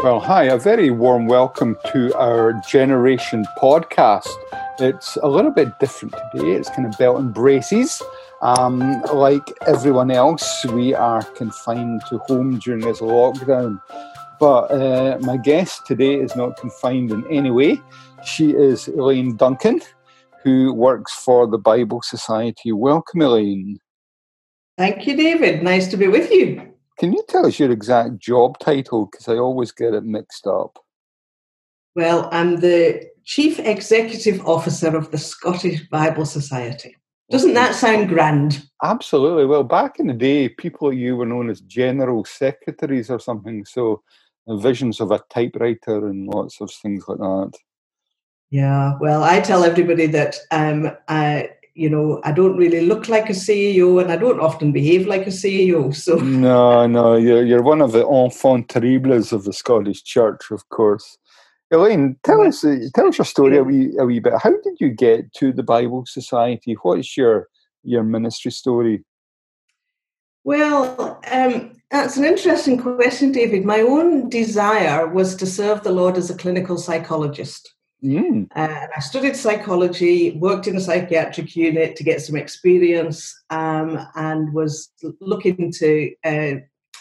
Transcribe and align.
Well, 0.00 0.20
hi, 0.20 0.44
a 0.44 0.56
very 0.56 0.90
warm 0.90 1.26
welcome 1.26 1.76
to 1.92 2.14
our 2.14 2.52
Generation 2.68 3.44
podcast. 3.60 4.28
It's 4.78 5.16
a 5.24 5.28
little 5.28 5.50
bit 5.50 5.76
different 5.80 6.14
today. 6.32 6.52
It's 6.52 6.70
kind 6.70 6.86
of 6.86 6.96
belt 6.96 7.18
and 7.18 7.34
braces. 7.34 8.00
Um, 8.40 9.02
like 9.12 9.42
everyone 9.66 10.12
else, 10.12 10.64
we 10.66 10.94
are 10.94 11.24
confined 11.24 12.02
to 12.10 12.18
home 12.18 12.60
during 12.60 12.82
this 12.82 13.00
lockdown. 13.00 13.82
But 14.38 14.70
uh, 14.70 15.18
my 15.22 15.36
guest 15.36 15.84
today 15.84 16.14
is 16.14 16.36
not 16.36 16.56
confined 16.56 17.10
in 17.10 17.26
any 17.28 17.50
way. 17.50 17.82
She 18.24 18.50
is 18.50 18.86
Elaine 18.86 19.36
Duncan, 19.36 19.80
who 20.44 20.72
works 20.74 21.12
for 21.12 21.48
the 21.48 21.58
Bible 21.58 22.02
Society. 22.02 22.70
Welcome, 22.70 23.22
Elaine. 23.22 23.80
Thank 24.76 25.08
you, 25.08 25.16
David. 25.16 25.64
Nice 25.64 25.88
to 25.88 25.96
be 25.96 26.06
with 26.06 26.30
you. 26.30 26.77
Can 26.98 27.12
you 27.12 27.22
tell 27.28 27.46
us 27.46 27.58
your 27.58 27.70
exact 27.70 28.18
job 28.18 28.58
title? 28.58 29.06
Because 29.06 29.28
I 29.28 29.36
always 29.36 29.70
get 29.70 29.94
it 29.94 30.04
mixed 30.04 30.46
up. 30.46 30.78
Well, 31.94 32.28
I'm 32.32 32.56
the 32.56 33.08
Chief 33.24 33.58
Executive 33.58 34.44
Officer 34.46 34.96
of 34.96 35.10
the 35.10 35.18
Scottish 35.18 35.88
Bible 35.88 36.26
Society. 36.26 36.96
Doesn't 37.30 37.54
that 37.54 37.74
sound 37.74 38.08
grand? 38.08 38.66
Absolutely. 38.82 39.44
Well, 39.44 39.64
back 39.64 40.00
in 40.00 40.06
the 40.06 40.14
day, 40.14 40.48
people 40.48 40.88
like 40.88 40.96
you 40.96 41.14
were 41.14 41.26
known 41.26 41.50
as 41.50 41.60
general 41.60 42.24
secretaries 42.24 43.10
or 43.10 43.20
something. 43.20 43.64
So, 43.64 44.02
visions 44.48 44.98
of 45.00 45.10
a 45.10 45.22
typewriter 45.28 46.06
and 46.08 46.26
lots 46.26 46.60
of 46.60 46.70
things 46.70 47.04
like 47.06 47.18
that. 47.18 47.52
Yeah. 48.50 48.94
Well, 48.98 49.22
I 49.22 49.40
tell 49.40 49.62
everybody 49.62 50.06
that 50.06 50.36
um, 50.50 50.90
I, 51.08 51.50
you 51.78 51.88
know, 51.88 52.20
I 52.24 52.32
don't 52.32 52.56
really 52.56 52.80
look 52.80 53.08
like 53.08 53.30
a 53.30 53.34
CEO 53.34 54.02
and 54.02 54.10
I 54.10 54.16
don't 54.16 54.40
often 54.40 54.72
behave 54.72 55.06
like 55.06 55.28
a 55.28 55.30
CEO. 55.30 55.94
So 55.94 56.16
no, 56.48 56.86
no, 56.86 57.14
you're 57.16 57.44
you're 57.44 57.62
one 57.62 57.80
of 57.80 57.92
the 57.92 58.04
enfants 58.06 58.74
terribles 58.74 59.32
of 59.32 59.44
the 59.44 59.52
Scottish 59.52 60.02
Church, 60.02 60.50
of 60.50 60.68
course. 60.70 61.18
Elaine, 61.70 62.16
tell 62.24 62.40
us 62.40 62.64
uh, 62.64 62.78
tell 62.94 63.06
us 63.06 63.18
your 63.18 63.24
story 63.24 63.58
a 63.58 63.62
wee 63.62 63.94
a 63.98 64.04
wee 64.04 64.18
bit. 64.18 64.32
How 64.42 64.50
did 64.50 64.76
you 64.80 64.90
get 64.90 65.32
to 65.34 65.52
the 65.52 65.62
Bible 65.62 66.04
Society? 66.06 66.76
What's 66.82 67.16
your 67.16 67.48
your 67.84 68.02
ministry 68.02 68.50
story? 68.50 69.04
Well, 70.42 71.20
um, 71.30 71.72
that's 71.92 72.16
an 72.16 72.24
interesting 72.24 72.78
question, 72.78 73.30
David. 73.30 73.64
My 73.64 73.80
own 73.82 74.28
desire 74.30 75.06
was 75.06 75.36
to 75.36 75.46
serve 75.46 75.84
the 75.84 75.92
Lord 75.92 76.16
as 76.16 76.28
a 76.28 76.36
clinical 76.36 76.76
psychologist. 76.76 77.74
Mm. 78.02 78.48
Uh, 78.54 78.86
I 78.96 79.00
studied 79.00 79.34
psychology, 79.34 80.32
worked 80.32 80.68
in 80.68 80.76
a 80.76 80.80
psychiatric 80.80 81.56
unit 81.56 81.96
to 81.96 82.04
get 82.04 82.22
some 82.22 82.36
experience, 82.36 83.34
um, 83.50 83.98
and 84.14 84.52
was 84.52 84.90
looking 85.20 85.72
to 85.72 86.14
uh, 86.24 86.54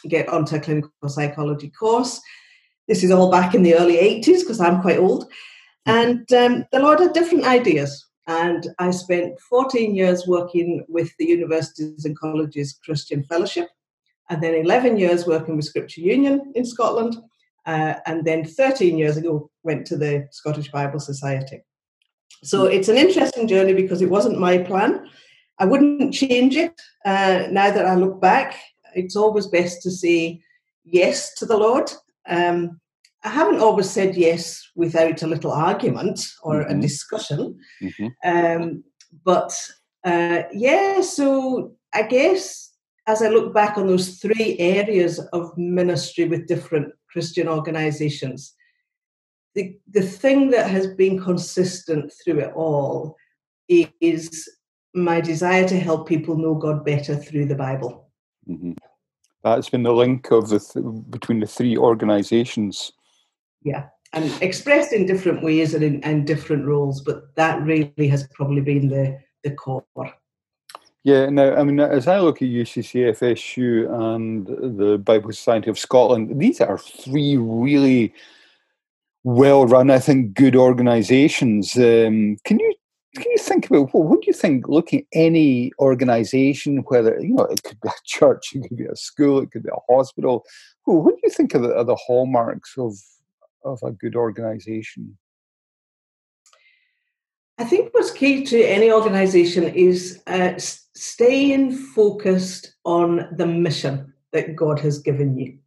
get 0.07 0.27
onto 0.29 0.55
a 0.55 0.59
clinical 0.59 0.91
psychology 1.07 1.69
course. 1.69 2.19
This 2.87 3.03
is 3.03 3.11
all 3.11 3.29
back 3.29 3.53
in 3.53 3.63
the 3.63 3.75
early 3.75 3.97
80s 3.97 4.39
because 4.39 4.59
I'm 4.59 4.81
quite 4.81 4.97
old. 4.97 5.31
And 5.85 6.31
um, 6.33 6.65
the 6.71 6.79
Lord 6.79 6.99
had 6.99 7.13
different 7.13 7.45
ideas. 7.45 8.05
And 8.27 8.67
I 8.79 8.91
spent 8.91 9.39
14 9.39 9.95
years 9.95 10.27
working 10.27 10.83
with 10.89 11.11
the 11.17 11.25
universities 11.25 12.05
and 12.05 12.17
colleges 12.17 12.77
Christian 12.83 13.23
Fellowship, 13.23 13.69
and 14.29 14.43
then 14.43 14.53
11 14.53 14.97
years 14.97 15.25
working 15.25 15.55
with 15.55 15.65
Scripture 15.65 16.01
Union 16.01 16.51
in 16.55 16.65
Scotland 16.65 17.17
uh, 17.67 17.95
and 18.05 18.25
then 18.25 18.45
13 18.45 18.97
years 18.97 19.17
ago 19.17 19.51
went 19.63 19.85
to 19.87 19.97
the 19.97 20.27
Scottish 20.31 20.71
Bible 20.71 20.99
Society. 20.99 21.61
So 22.43 22.65
hmm. 22.65 22.71
it's 22.71 22.87
an 22.87 22.97
interesting 22.97 23.47
journey 23.47 23.73
because 23.73 24.01
it 24.01 24.09
wasn't 24.09 24.39
my 24.39 24.57
plan. 24.57 25.07
I 25.59 25.65
wouldn't 25.65 26.13
change 26.13 26.55
it 26.55 26.79
uh, 27.05 27.47
now 27.51 27.71
that 27.71 27.85
I 27.85 27.95
look 27.95 28.21
back. 28.21 28.59
It's 28.95 29.15
always 29.15 29.47
best 29.47 29.81
to 29.83 29.91
say 29.91 30.41
yes 30.85 31.33
to 31.35 31.45
the 31.45 31.57
Lord. 31.57 31.91
Um, 32.27 32.79
I 33.23 33.29
haven't 33.29 33.59
always 33.59 33.89
said 33.89 34.15
yes 34.15 34.69
without 34.75 35.21
a 35.21 35.27
little 35.27 35.51
argument 35.51 36.25
or 36.43 36.63
mm-hmm. 36.63 36.77
a 36.77 36.81
discussion. 36.81 37.59
Mm-hmm. 37.81 38.07
Um, 38.23 38.83
but 39.25 39.51
uh, 40.05 40.43
yeah, 40.53 41.01
so 41.01 41.75
I 41.93 42.03
guess 42.03 42.71
as 43.07 43.21
I 43.21 43.29
look 43.29 43.53
back 43.53 43.77
on 43.77 43.87
those 43.87 44.19
three 44.19 44.57
areas 44.59 45.19
of 45.33 45.57
ministry 45.57 46.25
with 46.25 46.47
different 46.47 46.93
Christian 47.17 47.47
organizations. 47.47 48.53
The, 49.55 49.75
the 49.89 50.03
thing 50.03 50.51
that 50.51 50.69
has 50.69 50.85
been 50.85 51.19
consistent 51.19 52.13
through 52.23 52.41
it 52.41 52.53
all 52.53 53.15
is 53.67 54.47
my 54.93 55.19
desire 55.19 55.67
to 55.67 55.79
help 55.79 56.07
people 56.07 56.37
know 56.37 56.53
God 56.53 56.85
better 56.85 57.15
through 57.15 57.47
the 57.47 57.55
Bible. 57.55 58.07
Mm-hmm. 58.47 58.73
That's 59.43 59.67
been 59.67 59.81
the 59.81 59.93
link 59.93 60.29
of 60.29 60.49
the 60.49 60.59
th- 60.59 60.85
between 61.09 61.39
the 61.39 61.47
three 61.47 61.75
organizations. 61.75 62.91
Yeah, 63.63 63.87
and 64.13 64.31
expressed 64.43 64.93
in 64.93 65.07
different 65.07 65.41
ways 65.41 65.73
and 65.73 65.83
in 65.83 66.03
and 66.03 66.27
different 66.27 66.67
roles, 66.67 67.01
but 67.01 67.35
that 67.35 67.63
really 67.63 68.07
has 68.09 68.27
probably 68.27 68.61
been 68.61 68.89
the 68.89 69.17
the 69.43 69.55
core. 69.55 69.83
Yeah, 71.07 71.29
now, 71.29 71.55
I 71.55 71.63
mean, 71.63 71.79
as 71.79 72.05
I 72.05 72.19
look 72.19 72.41
at 72.41 72.49
UCCF, 72.49 73.23
SU, 73.23 73.87
and 73.89 74.45
the 74.45 74.97
Bible 74.97 75.31
Society 75.31 75.69
of 75.69 75.79
Scotland, 75.79 76.37
these 76.37 76.59
are 76.59 76.77
three 76.77 77.37
really 77.37 78.13
well 79.23 79.65
run, 79.65 79.89
I 79.89 79.99
think, 79.99 80.33
good 80.33 80.53
organizations. 80.53 81.77
Um, 81.77 82.35
can 82.43 82.59
you 82.59 82.75
can 83.15 83.31
you 83.31 83.37
think 83.37 83.69
about 83.69 83.93
what, 83.93 84.03
what 84.03 84.19
do 84.19 84.27
you 84.27 84.33
think 84.33 84.67
looking 84.67 84.99
at 84.99 85.05
any 85.13 85.71
organization, 85.79 86.83
whether 86.89 87.17
you 87.21 87.35
know 87.35 87.45
it 87.45 87.63
could 87.63 87.79
be 87.79 87.87
a 87.87 87.93
church, 88.05 88.53
it 88.53 88.67
could 88.67 88.75
be 88.75 88.83
a 88.87 88.95
school, 88.97 89.39
it 89.39 89.49
could 89.51 89.63
be 89.63 89.69
a 89.69 89.93
hospital, 89.93 90.43
what 90.83 91.15
do 91.15 91.21
you 91.23 91.29
think 91.29 91.53
of 91.53 91.61
the, 91.61 91.85
the 91.85 91.95
hallmarks 91.95 92.73
of 92.77 92.97
of 93.63 93.79
a 93.81 93.91
good 93.91 94.17
organization? 94.17 95.17
I 97.57 97.63
think 97.63 97.89
what's 97.91 98.11
key 98.11 98.43
to 98.45 98.63
any 98.63 98.91
organization 98.91 99.63
is 99.63 100.21
uh, 100.27 100.53
staying 100.57 101.71
focused 101.71 102.75
on 102.85 103.27
the 103.35 103.47
mission 103.47 104.13
that 104.33 104.55
God 104.55 104.79
has 104.79 104.99
given 104.99 105.37
you. 105.37 105.57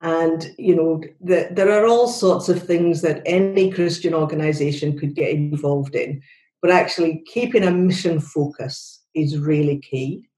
And, 0.00 0.52
you 0.58 0.74
know, 0.74 1.02
the, 1.20 1.48
there 1.52 1.70
are 1.70 1.86
all 1.86 2.08
sorts 2.08 2.48
of 2.48 2.62
things 2.62 3.00
that 3.02 3.22
any 3.24 3.70
Christian 3.70 4.12
organization 4.12 4.98
could 4.98 5.14
get 5.14 5.30
involved 5.30 5.94
in, 5.94 6.20
but 6.60 6.70
actually 6.70 7.22
keeping 7.26 7.64
a 7.64 7.70
mission 7.70 8.20
focus 8.20 9.02
is 9.14 9.38
really 9.38 9.78
key. 9.78 10.28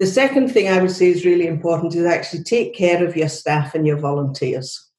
The 0.00 0.06
second 0.06 0.48
thing 0.48 0.68
I 0.68 0.80
would 0.80 0.90
say 0.90 1.06
is 1.06 1.24
really 1.24 1.46
important 1.46 1.94
is 1.94 2.06
actually 2.06 2.42
take 2.42 2.74
care 2.74 3.06
of 3.06 3.16
your 3.16 3.28
staff 3.28 3.74
and 3.74 3.86
your 3.86 3.98
volunteers. 3.98 4.90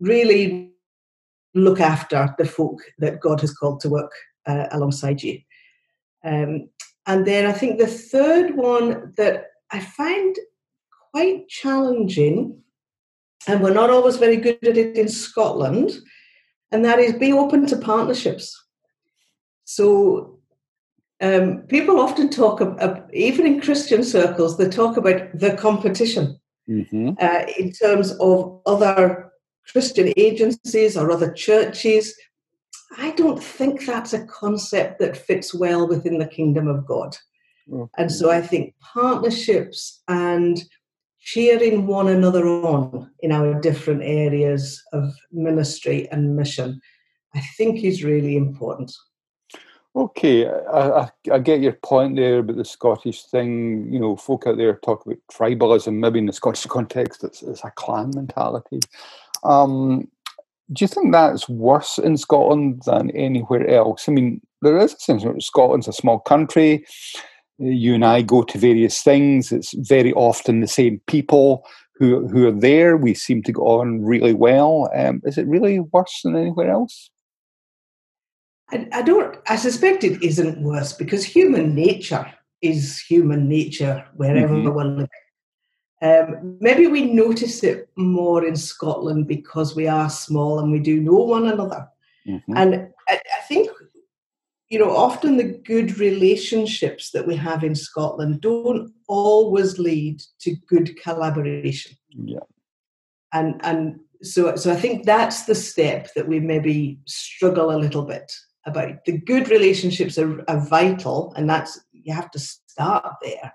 Really 0.00 0.73
look 1.54 1.80
after 1.80 2.34
the 2.38 2.44
folk 2.44 2.80
that 2.98 3.20
God 3.20 3.40
has 3.40 3.54
called 3.54 3.80
to 3.80 3.88
work 3.88 4.12
uh, 4.46 4.66
alongside 4.72 5.22
you. 5.22 5.40
Um, 6.24 6.68
and 7.06 7.26
then 7.26 7.46
I 7.46 7.52
think 7.52 7.78
the 7.78 7.86
third 7.86 8.56
one 8.56 9.12
that 9.16 9.46
I 9.70 9.80
find 9.80 10.36
quite 11.12 11.48
challenging, 11.48 12.60
and 13.46 13.62
we're 13.62 13.74
not 13.74 13.90
always 13.90 14.16
very 14.16 14.36
good 14.36 14.58
at 14.66 14.76
it 14.76 14.96
in 14.96 15.08
Scotland, 15.08 15.92
and 16.72 16.84
that 16.84 16.98
is 16.98 17.12
be 17.12 17.32
open 17.32 17.66
to 17.66 17.76
partnerships. 17.76 18.60
So 19.64 20.38
um, 21.20 21.58
people 21.68 22.00
often 22.00 22.30
talk, 22.30 22.60
about, 22.60 23.12
even 23.14 23.46
in 23.46 23.60
Christian 23.60 24.02
circles, 24.02 24.56
they 24.56 24.68
talk 24.68 24.96
about 24.96 25.38
the 25.38 25.56
competition 25.56 26.38
mm-hmm. 26.68 27.10
uh, 27.20 27.44
in 27.58 27.70
terms 27.72 28.12
of 28.18 28.60
other 28.66 29.30
Christian 29.70 30.12
agencies 30.16 30.96
or 30.96 31.10
other 31.10 31.32
churches. 31.32 32.14
I 32.98 33.10
don't 33.12 33.42
think 33.42 33.86
that's 33.86 34.12
a 34.12 34.26
concept 34.26 35.00
that 35.00 35.16
fits 35.16 35.54
well 35.54 35.88
within 35.88 36.18
the 36.18 36.26
kingdom 36.26 36.68
of 36.68 36.86
God. 36.86 37.16
Okay. 37.72 37.90
And 37.98 38.12
so 38.12 38.30
I 38.30 38.40
think 38.42 38.74
partnerships 38.80 40.02
and 40.08 40.62
cheering 41.20 41.86
one 41.86 42.08
another 42.08 42.46
on 42.46 43.10
in 43.20 43.32
our 43.32 43.58
different 43.60 44.02
areas 44.02 44.82
of 44.92 45.12
ministry 45.32 46.06
and 46.12 46.36
mission, 46.36 46.80
I 47.34 47.40
think 47.56 47.82
is 47.82 48.04
really 48.04 48.36
important. 48.36 48.94
Okay, 49.96 50.46
I, 50.46 50.88
I, 50.88 51.10
I, 51.32 51.38
get 51.38 51.60
your 51.60 51.74
point 51.74 52.16
there 52.16 52.40
about 52.40 52.56
the 52.56 52.64
Scottish 52.64 53.26
thing. 53.26 53.92
You 53.92 54.00
know, 54.00 54.16
folk 54.16 54.44
out 54.46 54.56
there 54.56 54.74
talk 54.74 55.06
about 55.06 55.18
tribalism. 55.32 55.94
Maybe 55.94 56.18
in 56.18 56.26
the 56.26 56.32
Scottish 56.32 56.66
context, 56.68 57.22
it's, 57.22 57.42
it's 57.42 57.62
a 57.62 57.70
clan 57.70 58.10
mentality. 58.12 58.80
Um, 59.44 60.08
do 60.72 60.82
you 60.84 60.88
think 60.88 61.12
that's 61.12 61.48
worse 61.48 61.98
in 61.98 62.16
Scotland 62.16 62.82
than 62.86 63.10
anywhere 63.10 63.68
else? 63.68 64.08
I 64.08 64.12
mean, 64.12 64.40
there 64.62 64.78
is 64.78 64.94
a 64.94 64.98
sense 64.98 65.22
that 65.22 65.42
Scotland's 65.42 65.88
a 65.88 65.92
small 65.92 66.20
country. 66.20 66.84
You 67.58 67.94
and 67.94 68.04
I 68.04 68.22
go 68.22 68.42
to 68.42 68.58
various 68.58 69.02
things. 69.02 69.52
It's 69.52 69.74
very 69.74 70.12
often 70.14 70.60
the 70.60 70.66
same 70.66 71.00
people 71.06 71.66
who 71.96 72.26
who 72.28 72.48
are 72.48 72.60
there. 72.60 72.96
We 72.96 73.14
seem 73.14 73.42
to 73.44 73.52
go 73.52 73.80
on 73.80 74.02
really 74.02 74.34
well. 74.34 74.90
Um, 74.94 75.20
is 75.24 75.38
it 75.38 75.46
really 75.46 75.80
worse 75.80 76.20
than 76.24 76.34
anywhere 76.34 76.70
else? 76.70 77.10
I, 78.70 78.88
I 78.92 79.02
don't. 79.02 79.36
I 79.48 79.56
suspect 79.56 80.02
it 80.02 80.22
isn't 80.22 80.62
worse 80.62 80.92
because 80.92 81.24
human 81.24 81.74
nature 81.74 82.26
is 82.62 82.98
human 82.98 83.48
nature 83.48 84.04
wherever 84.14 84.54
mm-hmm. 84.54 84.70
we're 84.70 84.84
living. 84.84 85.08
Um, 86.04 86.58
maybe 86.60 86.86
we 86.86 87.06
notice 87.06 87.64
it 87.64 87.88
more 87.96 88.44
in 88.44 88.56
Scotland 88.56 89.26
because 89.26 89.74
we 89.74 89.88
are 89.88 90.10
small 90.10 90.58
and 90.58 90.70
we 90.70 90.78
do 90.78 91.00
know 91.00 91.14
one 91.14 91.46
another. 91.46 91.88
Mm-hmm. 92.28 92.56
And 92.56 92.88
I, 93.08 93.14
I 93.14 93.42
think, 93.48 93.70
you 94.68 94.78
know, 94.78 94.94
often 94.94 95.38
the 95.38 95.58
good 95.64 95.98
relationships 95.98 97.10
that 97.12 97.26
we 97.26 97.34
have 97.36 97.64
in 97.64 97.74
Scotland 97.74 98.42
don't 98.42 98.92
always 99.08 99.78
lead 99.78 100.20
to 100.40 100.54
good 100.68 100.94
collaboration. 101.02 101.96
Yeah. 102.10 102.40
And 103.32 103.58
and 103.64 103.98
so 104.22 104.56
so 104.56 104.72
I 104.72 104.76
think 104.76 105.06
that's 105.06 105.44
the 105.44 105.54
step 105.54 106.12
that 106.14 106.28
we 106.28 106.38
maybe 106.38 106.98
struggle 107.06 107.74
a 107.74 107.80
little 107.80 108.04
bit 108.04 108.30
about. 108.66 109.06
The 109.06 109.18
good 109.18 109.48
relationships 109.48 110.18
are, 110.18 110.44
are 110.50 110.66
vital, 110.66 111.32
and 111.34 111.48
that's 111.48 111.80
you 111.92 112.12
have 112.12 112.30
to 112.32 112.38
start 112.38 113.14
there. 113.22 113.54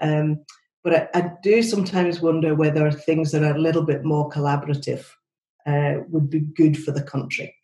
Um, 0.00 0.44
but 0.84 0.94
I, 0.94 1.18
I, 1.18 1.32
do 1.42 1.62
sometimes 1.62 2.20
wonder 2.20 2.54
whether 2.54 2.90
things 2.90 3.32
that 3.32 3.42
are 3.42 3.54
a 3.54 3.60
little 3.60 3.82
bit 3.82 4.04
more 4.04 4.28
collaborative 4.30 5.06
uh, 5.66 6.04
would 6.10 6.28
be 6.28 6.40
good 6.40 6.76
for 6.76 6.92
the 6.92 7.02
country. 7.02 7.56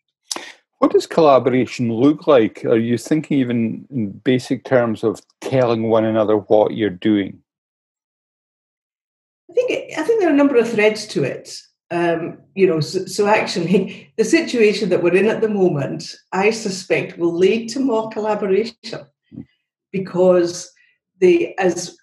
What 0.79 0.91
does 0.91 1.05
collaboration 1.05 1.93
look 1.93 2.25
like? 2.25 2.65
Are 2.65 2.79
you 2.79 2.97
thinking 2.97 3.37
even 3.37 3.87
in 3.91 4.09
basic 4.09 4.65
terms 4.65 5.03
of 5.03 5.21
telling 5.39 5.83
one 5.83 6.03
another 6.03 6.37
what 6.37 6.73
you're 6.73 6.89
doing? 6.89 7.39
I 9.51 9.53
think 9.53 9.69
it, 9.69 9.97
I 9.99 10.01
think 10.01 10.19
there 10.19 10.29
are 10.29 10.33
a 10.33 10.35
number 10.35 10.57
of 10.57 10.67
threads 10.67 11.05
to 11.07 11.23
it. 11.23 11.55
Um, 11.91 12.39
you 12.55 12.65
know, 12.65 12.79
so, 12.79 13.05
so, 13.05 13.27
actually, 13.27 14.11
the 14.17 14.23
situation 14.23 14.89
that 14.89 15.03
we're 15.03 15.15
in 15.15 15.27
at 15.27 15.41
the 15.41 15.49
moment, 15.49 16.15
I 16.31 16.49
suspect, 16.49 17.19
will 17.19 17.33
lead 17.33 17.67
to 17.69 17.79
more 17.79 18.09
collaboration 18.09 18.75
because 19.91 20.71
the 21.19 21.55
as 21.59 21.95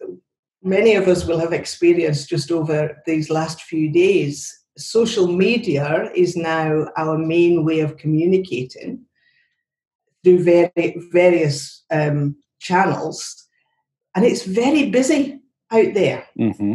many 0.62 0.94
of 0.94 1.08
us 1.08 1.24
will 1.24 1.38
have 1.38 1.52
experienced 1.52 2.28
just 2.28 2.50
over 2.50 3.00
these 3.06 3.30
last 3.30 3.62
few 3.62 3.90
days, 3.90 4.58
social 4.76 5.26
media 5.26 6.10
is 6.14 6.36
now 6.36 6.86
our 6.96 7.18
main 7.18 7.64
way 7.64 7.80
of 7.80 7.96
communicating 7.96 9.04
through 10.24 10.42
very, 10.42 10.96
various 11.12 11.84
um, 11.90 12.36
channels, 12.60 13.46
and 14.14 14.24
it's 14.24 14.44
very 14.44 14.90
busy 14.90 15.40
out 15.70 15.94
there. 15.94 16.26
Mm-hmm. 16.38 16.74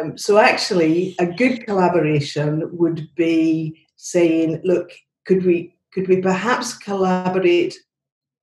Um, 0.00 0.16
so, 0.16 0.38
actually, 0.38 1.14
a 1.18 1.26
good 1.26 1.66
collaboration 1.66 2.68
would 2.72 3.08
be 3.14 3.86
saying, 3.96 4.60
"Look, 4.64 4.92
could 5.26 5.44
we 5.44 5.76
could 5.92 6.08
we 6.08 6.20
perhaps 6.20 6.76
collaborate 6.76 7.76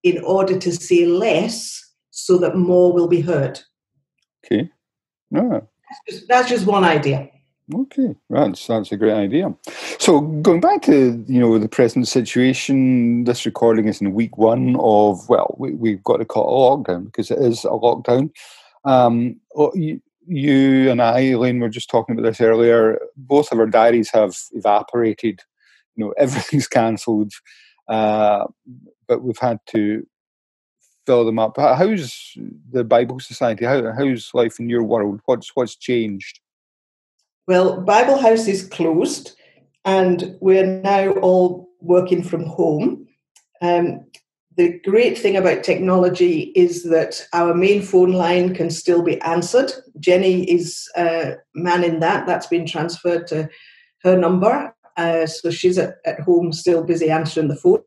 in 0.03 0.23
order 0.23 0.57
to 0.57 0.71
say 0.71 1.05
less 1.05 1.83
so 2.11 2.37
that 2.37 2.55
more 2.55 2.93
will 2.93 3.07
be 3.07 3.21
heard?" 3.21 3.59
Okay. 4.45 4.69
No. 5.29 5.49
That's 5.49 6.01
just, 6.09 6.27
that's 6.27 6.49
just 6.49 6.65
one 6.65 6.83
idea. 6.83 7.29
Okay, 7.73 8.15
that's 8.29 8.67
that's 8.67 8.91
a 8.91 8.97
great 8.97 9.13
idea. 9.13 9.53
So 9.99 10.21
going 10.21 10.59
back 10.59 10.81
to 10.83 11.23
you 11.27 11.39
know 11.39 11.57
the 11.57 11.69
present 11.69 12.07
situation, 12.07 13.23
this 13.23 13.45
recording 13.45 13.87
is 13.87 14.01
in 14.01 14.13
week 14.13 14.37
one 14.37 14.75
of 14.79 15.29
well, 15.29 15.55
we, 15.57 15.91
have 15.91 16.03
got 16.03 16.17
to 16.17 16.25
call 16.25 16.43
it 16.43 16.87
a 16.87 16.91
lockdown 16.91 17.05
because 17.05 17.31
it 17.31 17.39
is 17.39 17.63
a 17.63 17.69
lockdown. 17.69 18.31
Um, 18.83 19.39
you, 19.73 20.01
you 20.27 20.89
and 20.89 21.01
I, 21.01 21.19
Elaine, 21.19 21.59
were 21.59 21.69
just 21.69 21.89
talking 21.89 22.17
about 22.17 22.27
this 22.27 22.41
earlier. 22.41 22.99
Both 23.15 23.51
of 23.51 23.59
our 23.59 23.67
diaries 23.67 24.09
have 24.11 24.35
evaporated. 24.53 25.39
You 25.95 26.05
know, 26.05 26.11
everything's 26.17 26.67
cancelled, 26.67 27.31
uh, 27.87 28.45
but 29.07 29.23
we've 29.23 29.37
had 29.37 29.59
to 29.67 30.05
fill 31.05 31.25
them 31.25 31.39
up. 31.39 31.57
How's 31.57 32.37
the 32.71 32.83
Bible 32.83 33.19
Society? 33.19 33.65
How, 33.65 33.91
how's 33.93 34.31
life 34.33 34.59
in 34.59 34.69
your 34.69 34.83
world? 34.83 35.21
What's 35.25 35.51
what's 35.55 35.75
changed? 35.75 36.39
Well, 37.47 37.81
Bible 37.81 38.17
House 38.17 38.47
is 38.47 38.67
closed, 38.67 39.35
and 39.83 40.37
we're 40.41 40.65
now 40.65 41.11
all 41.13 41.69
working 41.81 42.23
from 42.23 42.45
home. 42.45 43.07
Um, 43.61 44.05
the 44.57 44.79
great 44.83 45.17
thing 45.17 45.37
about 45.37 45.63
technology 45.63 46.51
is 46.55 46.83
that 46.83 47.25
our 47.33 47.53
main 47.53 47.81
phone 47.81 48.11
line 48.11 48.53
can 48.53 48.69
still 48.69 49.01
be 49.01 49.19
answered. 49.21 49.71
Jenny 49.99 50.43
is 50.43 50.89
uh, 50.95 51.31
manning 51.55 51.99
that. 52.01 52.27
That's 52.27 52.47
been 52.47 52.65
transferred 52.65 53.27
to 53.27 53.49
her 54.03 54.17
number. 54.17 54.75
Uh, 54.97 55.25
so 55.25 55.51
she's 55.51 55.77
at, 55.77 55.95
at 56.05 56.19
home 56.19 56.51
still 56.51 56.83
busy 56.83 57.09
answering 57.09 57.47
the 57.47 57.55
phone. 57.55 57.81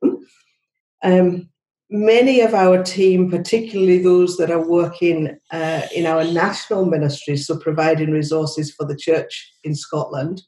Um, 1.02 1.50
many 1.90 2.40
of 2.40 2.54
our 2.54 2.82
team, 2.82 3.31
particularly 3.31 3.98
those 3.98 4.36
that 4.36 4.50
are 4.50 4.66
working 4.66 5.38
uh, 5.50 5.82
in 5.94 6.06
our 6.06 6.25
national 6.25 6.86
ministries, 6.86 7.46
so 7.46 7.58
providing 7.58 8.10
resources 8.10 8.72
for 8.72 8.86
the 8.86 8.96
church 8.96 9.52
in 9.64 9.75
Scotland, 9.75 10.42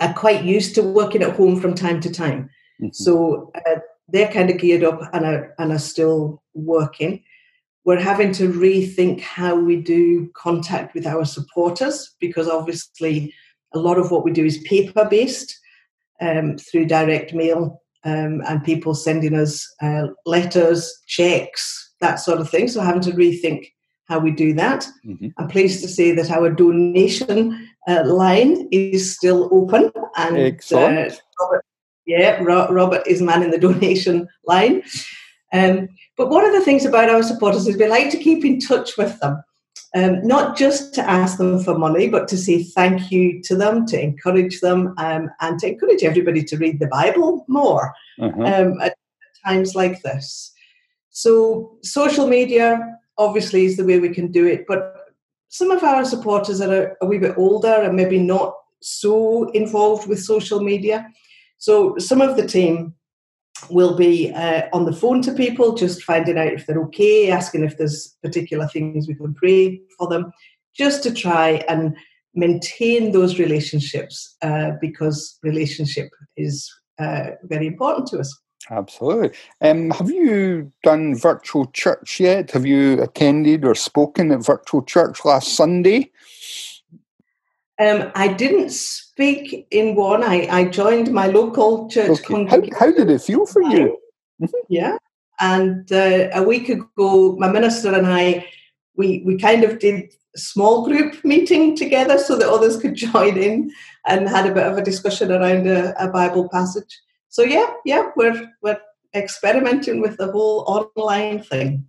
are 0.00 0.12
quite 0.14 0.44
used 0.44 0.74
to 0.74 0.82
working 0.82 1.22
at 1.22 1.36
home 1.36 1.60
from 1.60 1.74
time 1.74 2.00
to 2.00 2.10
time. 2.10 2.50
Mm-hmm. 2.80 2.88
So 2.92 3.52
uh, 3.54 3.80
they're 4.08 4.32
kind 4.32 4.50
of 4.50 4.58
geared 4.58 4.84
up 4.84 5.00
and 5.12 5.24
are, 5.24 5.54
and 5.58 5.72
are 5.72 5.78
still 5.78 6.42
working. 6.54 7.22
We're 7.84 8.00
having 8.00 8.32
to 8.32 8.50
rethink 8.50 9.20
how 9.20 9.54
we 9.54 9.80
do 9.80 10.30
contact 10.34 10.94
with 10.94 11.06
our 11.06 11.24
supporters 11.24 12.14
because 12.18 12.48
obviously 12.48 13.34
a 13.74 13.78
lot 13.78 13.98
of 13.98 14.10
what 14.10 14.24
we 14.24 14.32
do 14.32 14.44
is 14.44 14.58
paper 14.58 15.06
based 15.08 15.58
um, 16.20 16.56
through 16.56 16.86
direct 16.86 17.34
mail 17.34 17.82
um, 18.04 18.42
and 18.46 18.62
people 18.64 18.94
sending 18.94 19.34
us 19.34 19.66
uh, 19.82 20.08
letters, 20.26 21.02
checks, 21.06 21.92
that 22.00 22.16
sort 22.16 22.40
of 22.40 22.50
thing. 22.50 22.68
So 22.68 22.80
having 22.80 23.00
to 23.02 23.12
rethink 23.12 23.68
how 24.08 24.18
we 24.18 24.30
do 24.30 24.52
that. 24.54 24.86
Mm-hmm. 25.06 25.28
I'm 25.38 25.48
pleased 25.48 25.82
to 25.82 25.88
say 25.88 26.12
that 26.12 26.30
our 26.30 26.50
donation 26.50 27.68
uh, 27.88 28.04
line 28.04 28.68
is 28.70 29.14
still 29.14 29.48
open, 29.50 29.90
and 30.16 30.36
uh, 30.72 31.10
Robert, 31.40 31.64
yeah, 32.06 32.42
Ro- 32.42 32.70
Robert 32.70 33.06
is 33.06 33.22
manning 33.22 33.50
the 33.50 33.58
donation 33.68 34.28
line. 34.44 34.82
Um, 35.52 35.88
but 36.16 36.30
one 36.30 36.44
of 36.44 36.52
the 36.52 36.60
things 36.60 36.84
about 36.84 37.08
our 37.08 37.22
supporters 37.22 37.66
is 37.66 37.76
we 37.76 37.86
like 37.86 38.10
to 38.10 38.18
keep 38.18 38.44
in 38.44 38.60
touch 38.60 38.96
with 38.96 39.18
them 39.20 39.42
um, 39.94 40.26
not 40.26 40.56
just 40.56 40.92
to 40.94 41.08
ask 41.08 41.38
them 41.38 41.62
for 41.62 41.78
money, 41.78 42.08
but 42.08 42.26
to 42.28 42.36
say 42.36 42.64
thank 42.64 43.12
you 43.12 43.40
to 43.42 43.54
them, 43.54 43.86
to 43.86 44.00
encourage 44.00 44.60
them, 44.60 44.94
um, 44.98 45.30
and 45.40 45.58
to 45.60 45.68
encourage 45.68 46.02
everybody 46.02 46.42
to 46.44 46.56
read 46.56 46.80
the 46.80 46.88
Bible 46.88 47.44
more 47.48 47.94
uh-huh. 48.20 48.42
um, 48.42 48.80
at, 48.80 48.96
times 49.46 49.74
like 49.74 50.02
this. 50.02 50.52
So, 51.10 51.78
social 51.82 52.26
media 52.26 52.98
obviously 53.18 53.66
is 53.66 53.76
the 53.76 53.84
way 53.84 54.00
we 54.00 54.08
can 54.08 54.32
do 54.32 54.46
it, 54.46 54.64
but 54.66 54.96
some 55.48 55.70
of 55.70 55.84
our 55.84 56.04
supporters 56.04 56.60
are 56.60 56.96
a 57.00 57.06
wee 57.06 57.18
bit 57.18 57.36
older 57.36 57.82
and 57.82 57.94
maybe 57.94 58.18
not 58.18 58.54
so 58.80 59.50
involved 59.50 60.08
with 60.08 60.24
social 60.24 60.60
media. 60.60 61.06
So, 61.58 61.96
some 61.98 62.20
of 62.20 62.36
the 62.36 62.46
team 62.46 62.94
will 63.70 63.96
be 63.96 64.32
uh, 64.32 64.62
on 64.72 64.84
the 64.84 64.92
phone 64.92 65.22
to 65.22 65.32
people, 65.32 65.74
just 65.74 66.02
finding 66.02 66.38
out 66.38 66.52
if 66.52 66.66
they're 66.66 66.82
okay, 66.84 67.30
asking 67.30 67.64
if 67.64 67.78
there's 67.78 68.16
particular 68.22 68.66
things 68.68 69.08
we 69.08 69.14
can 69.14 69.34
pray 69.34 69.80
for 69.98 70.08
them, 70.08 70.32
just 70.76 71.02
to 71.02 71.12
try 71.12 71.64
and 71.68 71.96
maintain 72.34 73.12
those 73.12 73.38
relationships 73.38 74.36
uh, 74.42 74.72
because 74.80 75.38
relationship 75.42 76.08
is 76.36 76.72
uh, 76.98 77.30
very 77.44 77.66
important 77.66 78.08
to 78.08 78.18
us. 78.18 78.40
Absolutely. 78.70 79.30
Um, 79.60 79.90
have 79.90 80.10
you 80.10 80.72
done 80.82 81.14
virtual 81.14 81.66
church 81.66 82.18
yet? 82.18 82.50
Have 82.52 82.64
you 82.64 83.02
attended 83.02 83.64
or 83.64 83.74
spoken 83.74 84.32
at 84.32 84.44
virtual 84.44 84.82
church 84.82 85.24
last 85.24 85.54
Sunday? 85.54 86.10
Um, 87.78 88.12
I 88.14 88.28
didn't 88.28 88.70
speak 88.70 89.66
in 89.70 89.96
one. 89.96 90.22
I, 90.22 90.46
I 90.48 90.64
joined 90.66 91.12
my 91.12 91.26
local 91.26 91.88
church 91.88 92.10
okay. 92.10 92.22
congregation. 92.22 92.74
How, 92.74 92.86
how, 92.86 92.92
did 92.92 93.10
it 93.10 93.22
feel 93.22 93.46
for 93.46 93.62
you? 93.62 93.98
Yeah. 94.68 94.98
And 95.40 95.90
uh, 95.92 96.28
a 96.32 96.42
week 96.42 96.68
ago, 96.68 97.36
my 97.36 97.50
minister 97.50 97.92
and 97.94 98.06
I, 98.06 98.46
we, 98.96 99.22
we 99.24 99.36
kind 99.38 99.64
of 99.64 99.78
did 99.78 100.12
a 100.36 100.38
small 100.38 100.84
group 100.84 101.24
meeting 101.24 101.76
together 101.76 102.18
so 102.18 102.36
that 102.36 102.48
others 102.48 102.76
could 102.76 102.94
join 103.06 103.36
in 103.36 103.72
and 104.06 104.28
had 104.28 104.46
a 104.46 104.54
bit 104.54 104.66
of 104.66 104.78
a 104.78 104.82
discussion 104.82 105.32
around 105.32 105.66
a, 105.66 105.94
a 106.02 106.08
Bible 106.08 106.48
passage. 106.48 107.00
So 107.28 107.42
yeah, 107.42 107.66
yeah, 107.84 108.10
we're 108.16 108.48
we're 108.62 108.78
experimenting 109.14 110.00
with 110.00 110.16
the 110.18 110.30
whole 110.30 110.64
online 110.68 111.42
thing. 111.42 111.86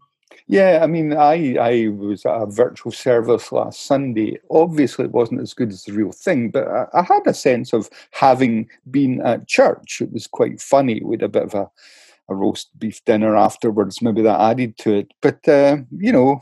Yeah, 0.47 0.79
I 0.83 0.87
mean, 0.87 1.13
I 1.13 1.55
I 1.59 1.87
was 1.87 2.25
at 2.25 2.41
a 2.41 2.45
virtual 2.45 2.91
service 2.91 3.51
last 3.51 3.83
Sunday. 3.83 4.37
Obviously, 4.51 5.05
it 5.05 5.11
wasn't 5.11 5.41
as 5.41 5.55
good 5.55 5.71
as 5.71 5.83
the 5.83 5.93
real 5.93 6.11
thing, 6.11 6.51
but 6.51 6.67
I, 6.67 6.85
I 6.93 7.01
had 7.01 7.25
a 7.25 7.33
sense 7.33 7.73
of 7.73 7.89
having 8.11 8.69
been 8.91 9.21
at 9.21 9.47
church. 9.47 10.01
It 10.01 10.11
was 10.13 10.27
quite 10.27 10.61
funny. 10.61 11.01
We 11.03 11.15
had 11.15 11.23
a 11.23 11.29
bit 11.29 11.43
of 11.43 11.55
a, 11.55 11.69
a 12.29 12.35
roast 12.35 12.77
beef 12.77 13.03
dinner 13.05 13.35
afterwards. 13.35 14.03
Maybe 14.03 14.21
that 14.21 14.39
added 14.39 14.77
to 14.79 14.93
it. 14.93 15.13
But 15.19 15.47
uh, 15.47 15.77
you 15.97 16.11
know, 16.11 16.41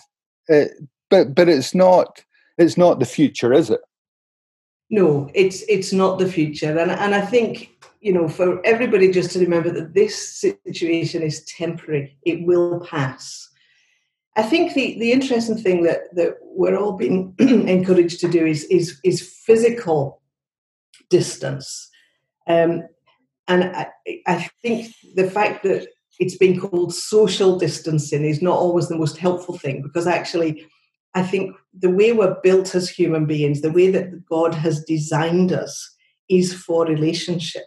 it, 0.49 0.71
but 1.09 1.33
but 1.33 1.47
it's 1.47 1.73
not 1.73 2.25
it's 2.57 2.77
not 2.77 2.99
the 2.99 3.05
future, 3.05 3.53
is 3.53 3.69
it? 3.69 3.81
No, 4.89 5.29
it's 5.33 5.63
it's 5.69 5.93
not 5.93 6.19
the 6.19 6.29
future, 6.29 6.77
and 6.77 6.91
and 6.91 7.15
I 7.15 7.21
think 7.21 7.71
you 8.01 8.11
know 8.11 8.27
for 8.27 8.63
everybody 8.65 9.11
just 9.11 9.31
to 9.31 9.39
remember 9.39 9.71
that 9.71 9.93
this 9.93 10.29
situation 10.29 11.21
is 11.21 11.45
temporary. 11.45 12.17
It 12.23 12.45
will 12.45 12.81
pass 12.81 13.49
I 14.35 14.43
think 14.43 14.73
the, 14.73 14.97
the 14.99 15.11
interesting 15.11 15.57
thing 15.57 15.83
that, 15.83 16.13
that 16.15 16.37
we're 16.41 16.75
all 16.75 16.93
being 16.93 17.35
encouraged 17.39 18.19
to 18.21 18.27
do 18.27 18.45
is, 18.45 18.63
is, 18.65 18.99
is 19.03 19.21
physical 19.45 20.21
distance. 21.09 21.89
Um, 22.47 22.83
and 23.47 23.63
I, 23.65 23.87
I 24.25 24.49
think 24.61 24.93
the 25.15 25.29
fact 25.29 25.63
that 25.63 25.87
it's 26.19 26.37
been 26.37 26.59
called 26.59 26.93
social 26.93 27.57
distancing 27.57 28.25
is 28.25 28.41
not 28.41 28.57
always 28.57 28.87
the 28.87 28.97
most 28.97 29.17
helpful 29.17 29.57
thing 29.57 29.81
because 29.81 30.07
actually, 30.07 30.65
I 31.15 31.23
think 31.23 31.55
the 31.77 31.89
way 31.89 32.11
we're 32.11 32.37
built 32.41 32.73
as 32.73 32.89
human 32.89 33.25
beings, 33.25 33.61
the 33.61 33.71
way 33.71 33.91
that 33.91 34.25
God 34.25 34.55
has 34.55 34.83
designed 34.83 35.51
us, 35.51 35.95
is 36.29 36.53
for 36.53 36.85
relationship. 36.85 37.65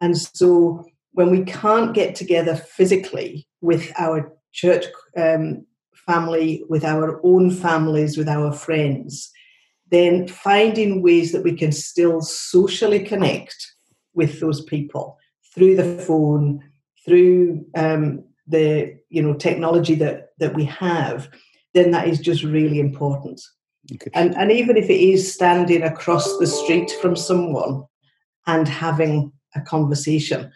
And 0.00 0.16
so 0.16 0.84
when 1.12 1.30
we 1.30 1.44
can't 1.44 1.94
get 1.94 2.14
together 2.14 2.54
physically 2.54 3.46
with 3.60 3.92
our 3.98 4.32
church 4.52 4.86
um, 5.16 5.66
family, 5.94 6.64
with 6.68 6.84
our 6.84 7.20
own 7.24 7.50
families, 7.50 8.16
with 8.16 8.28
our 8.28 8.52
friends, 8.52 9.30
then 9.90 10.28
finding 10.28 11.02
ways 11.02 11.32
that 11.32 11.44
we 11.44 11.54
can 11.54 11.72
still 11.72 12.20
socially 12.20 13.00
connect 13.00 13.56
with 14.14 14.40
those 14.40 14.62
people 14.64 15.18
through 15.54 15.76
the 15.76 15.98
phone, 16.02 16.62
through 17.04 17.64
um, 17.74 18.24
the 18.46 18.96
you 19.10 19.22
know 19.22 19.34
technology 19.34 19.94
that 19.94 20.30
that 20.38 20.54
we 20.54 20.64
have, 20.64 21.28
then 21.74 21.90
that 21.90 22.08
is 22.08 22.20
just 22.20 22.42
really 22.42 22.80
important. 22.80 23.40
Okay. 23.92 24.10
And 24.14 24.36
and 24.36 24.50
even 24.52 24.76
if 24.76 24.90
it 24.90 25.00
is 25.00 25.32
standing 25.32 25.82
across 25.82 26.38
the 26.38 26.46
street 26.46 26.90
from 27.00 27.16
someone 27.16 27.84
and 28.46 28.68
having 28.68 29.32
a 29.54 29.60
conversation, 29.60 30.50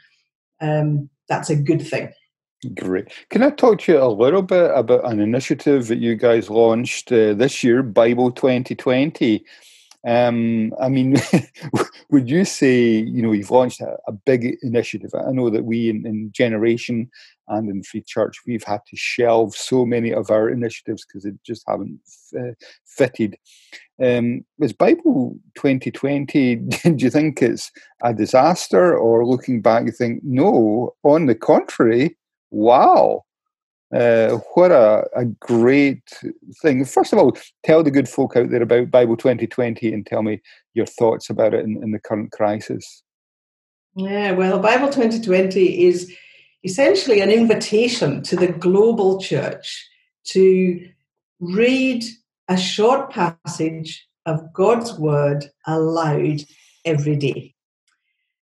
um, 0.60 1.08
that's 1.28 1.50
a 1.50 1.56
good 1.56 1.86
thing. 1.86 2.12
Great. 2.76 3.12
Can 3.30 3.42
I 3.42 3.50
talk 3.50 3.80
to 3.80 3.92
you 3.92 4.00
a 4.00 4.06
little 4.06 4.42
bit 4.42 4.70
about 4.72 5.04
an 5.10 5.18
initiative 5.18 5.88
that 5.88 5.98
you 5.98 6.14
guys 6.14 6.48
launched 6.48 7.10
uh, 7.10 7.34
this 7.34 7.64
year, 7.64 7.82
Bible 7.82 8.30
2020? 8.30 9.44
Um, 10.06 10.72
I 10.80 10.88
mean, 10.88 11.16
would 12.10 12.30
you 12.30 12.44
say, 12.44 12.88
you 12.88 13.20
know, 13.20 13.32
you've 13.32 13.50
launched 13.50 13.80
a, 13.80 13.96
a 14.06 14.12
big 14.12 14.58
initiative? 14.62 15.10
I 15.12 15.32
know 15.32 15.50
that 15.50 15.64
we 15.64 15.90
in, 15.90 16.06
in, 16.06 16.30
Generation 16.32 17.10
and 17.48 17.68
in 17.68 17.82
Free 17.82 18.02
Church, 18.06 18.38
we've 18.46 18.62
had 18.62 18.80
to 18.86 18.96
shelve 18.96 19.56
so 19.56 19.84
many 19.84 20.12
of 20.12 20.30
our 20.30 20.48
initiatives 20.48 21.04
because 21.04 21.24
they 21.24 21.32
just 21.44 21.64
haven't 21.66 21.98
uh, 22.38 22.52
fitted. 22.84 23.36
Um, 24.00 24.44
is 24.60 24.72
Bible 24.72 25.36
2020, 25.56 26.56
do 26.56 26.96
you 26.96 27.10
think 27.10 27.42
it's 27.42 27.72
a 28.04 28.14
disaster? 28.14 28.96
Or 28.96 29.26
looking 29.26 29.62
back, 29.62 29.86
you 29.86 29.92
think, 29.92 30.20
no, 30.22 30.94
on 31.02 31.26
the 31.26 31.34
contrary, 31.34 32.16
wow, 32.52 33.24
uh, 33.94 34.38
what 34.54 34.70
a, 34.70 35.06
a 35.14 35.24
great 35.24 36.02
thing. 36.62 36.84
First 36.84 37.12
of 37.12 37.18
all, 37.18 37.36
tell 37.62 37.82
the 37.82 37.90
good 37.90 38.08
folk 38.08 38.36
out 38.36 38.50
there 38.50 38.62
about 38.62 38.90
Bible 38.90 39.16
2020 39.16 39.92
and 39.92 40.06
tell 40.06 40.22
me 40.22 40.40
your 40.74 40.86
thoughts 40.86 41.28
about 41.28 41.52
it 41.52 41.64
in, 41.64 41.82
in 41.82 41.90
the 41.90 41.98
current 41.98 42.32
crisis. 42.32 43.02
Yeah, 43.94 44.32
well, 44.32 44.58
Bible 44.58 44.88
2020 44.88 45.84
is 45.84 46.10
essentially 46.64 47.20
an 47.20 47.30
invitation 47.30 48.22
to 48.22 48.36
the 48.36 48.48
global 48.48 49.20
church 49.20 49.86
to 50.24 50.88
read 51.40 52.04
a 52.48 52.56
short 52.56 53.10
passage 53.10 54.06
of 54.24 54.52
God's 54.52 54.98
word 54.98 55.46
aloud 55.66 56.40
every 56.84 57.16
day. 57.16 57.54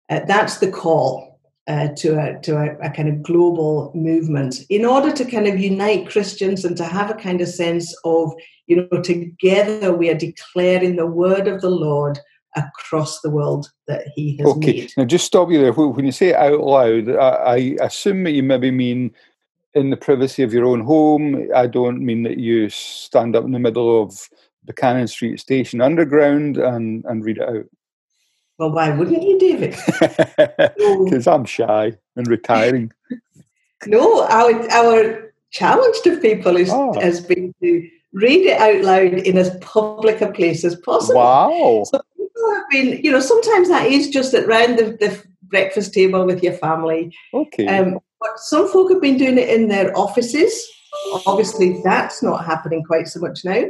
Uh, 0.10 0.20
that's 0.28 0.58
the 0.58 0.70
call 0.70 1.31
uh, 1.72 1.88
to 1.96 2.20
a 2.20 2.40
to 2.42 2.58
a, 2.58 2.78
a, 2.88 2.90
kind 2.90 3.08
of 3.08 3.24
global 3.24 3.92
movement 3.96 4.58
in 4.70 4.84
order 4.84 5.10
to 5.10 5.24
kind 5.24 5.48
of 5.48 5.58
unite 5.58 6.10
Christians 6.10 6.66
and 6.66 6.76
to 6.76 6.84
have 6.84 7.10
a 7.10 7.14
kind 7.14 7.40
of 7.40 7.48
sense 7.48 7.96
of 8.04 8.34
you 8.68 8.76
know 8.76 9.02
together 9.02 9.94
we 9.94 10.10
are 10.10 10.18
declaring 10.18 10.98
the 10.98 11.06
word 11.06 11.48
of 11.48 11.62
the 11.62 11.70
Lord 11.70 12.20
across 12.58 13.22
the 13.22 13.30
world 13.30 13.72
that 13.88 14.08
He 14.16 14.36
has 14.38 14.48
okay. 14.48 14.74
made. 14.74 14.94
Now, 14.98 15.06
just 15.06 15.26
stop 15.26 15.50
you 15.50 15.62
there. 15.62 15.72
When 15.72 16.06
you 16.06 16.12
say 16.12 16.30
it 16.30 16.36
out 16.36 16.60
loud, 16.60 17.10
I, 17.10 17.30
I 17.30 17.58
assume 17.80 18.26
that 18.26 18.32
you 18.32 18.44
maybe 18.44 18.72
mean 18.72 19.14
in 19.74 19.92
the 19.92 19.98
privacy 19.98 20.44
of 20.44 20.52
your 20.52 20.66
own 20.66 20.82
home. 20.82 21.48
I 21.56 21.68
don't 21.68 22.06
mean 22.06 22.24
that 22.24 22.38
you 22.38 22.70
stand 22.70 23.38
up 23.38 23.46
in 23.46 23.52
the 23.52 23.60
middle 23.60 24.04
of 24.04 24.30
Buchanan 24.66 25.08
Street 25.08 25.40
Station 25.40 25.80
Underground 25.80 26.58
and, 26.58 27.06
and 27.06 27.24
read 27.24 27.38
it 27.38 27.48
out. 27.48 27.66
Well, 28.62 28.74
why 28.74 28.92
wouldn't 28.92 29.24
you, 29.24 29.40
David? 29.40 29.76
Because 31.04 31.26
I'm 31.26 31.46
shy 31.46 31.94
and 32.16 32.28
retiring. 32.28 32.92
no, 33.88 34.24
our 34.28 34.72
our 34.72 35.34
challenge 35.50 35.98
to 36.04 36.20
people 36.20 36.58
is 36.58 36.70
oh. 36.72 36.94
has 37.02 37.22
been 37.22 37.56
to 37.64 37.90
read 38.14 38.46
it 38.46 38.62
out 38.62 38.84
loud 38.84 39.14
in 39.14 39.36
as 39.36 39.58
public 39.62 40.22
a 40.22 40.32
place 40.32 40.64
as 40.64 40.76
possible. 40.76 41.22
Wow. 41.22 41.84
So 41.88 42.02
people 42.16 42.54
have 42.54 42.70
been, 42.70 43.04
you 43.04 43.12
know, 43.12 43.20
sometimes 43.20 43.68
that 43.70 43.88
is 43.88 44.10
just 44.10 44.36
at 44.36 44.48
round 44.48 44.78
the, 44.78 44.92
the 45.00 45.24
breakfast 45.42 45.92
table 45.96 46.24
with 46.24 46.44
your 46.44 46.54
family. 46.54 47.12
Okay. 47.34 47.66
Um, 47.66 48.00
but 48.20 48.38
some 48.38 48.72
folk 48.72 48.92
have 48.92 49.02
been 49.02 49.18
doing 49.18 49.40
it 49.40 49.50
in 49.50 49.70
their 49.70 49.92
offices. 49.98 50.54
Obviously, 51.26 51.82
that's 51.84 52.22
not 52.22 52.46
happening 52.46 52.84
quite 52.84 53.08
so 53.08 53.22
much 53.22 53.44
now. 53.44 53.64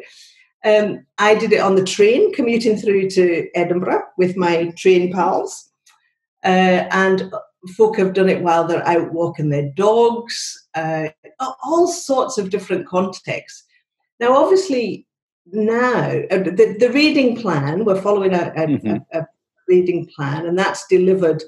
Um, 0.63 1.05
I 1.17 1.35
did 1.35 1.53
it 1.53 1.61
on 1.61 1.75
the 1.75 1.83
train 1.83 2.33
commuting 2.33 2.77
through 2.77 3.09
to 3.11 3.49
Edinburgh 3.55 4.03
with 4.17 4.37
my 4.37 4.71
train 4.77 5.11
pals. 5.11 5.69
Uh, 6.43 6.87
and 6.91 7.31
folk 7.75 7.97
have 7.97 8.13
done 8.13 8.29
it 8.29 8.41
while 8.41 8.65
they're 8.65 8.87
out 8.87 9.13
walking 9.13 9.49
their 9.49 9.69
dogs, 9.75 10.67
uh, 10.75 11.09
all 11.63 11.87
sorts 11.87 12.37
of 12.37 12.49
different 12.49 12.87
contexts. 12.87 13.63
Now, 14.19 14.35
obviously, 14.35 15.07
now 15.51 16.21
uh, 16.31 16.37
the, 16.37 16.77
the 16.79 16.91
reading 16.91 17.35
plan, 17.35 17.85
we're 17.85 18.01
following 18.01 18.33
a, 18.33 18.53
a, 18.55 18.67
mm-hmm. 18.67 18.97
a, 19.13 19.19
a 19.19 19.27
reading 19.67 20.09
plan, 20.15 20.45
and 20.45 20.57
that's 20.57 20.87
delivered. 20.87 21.43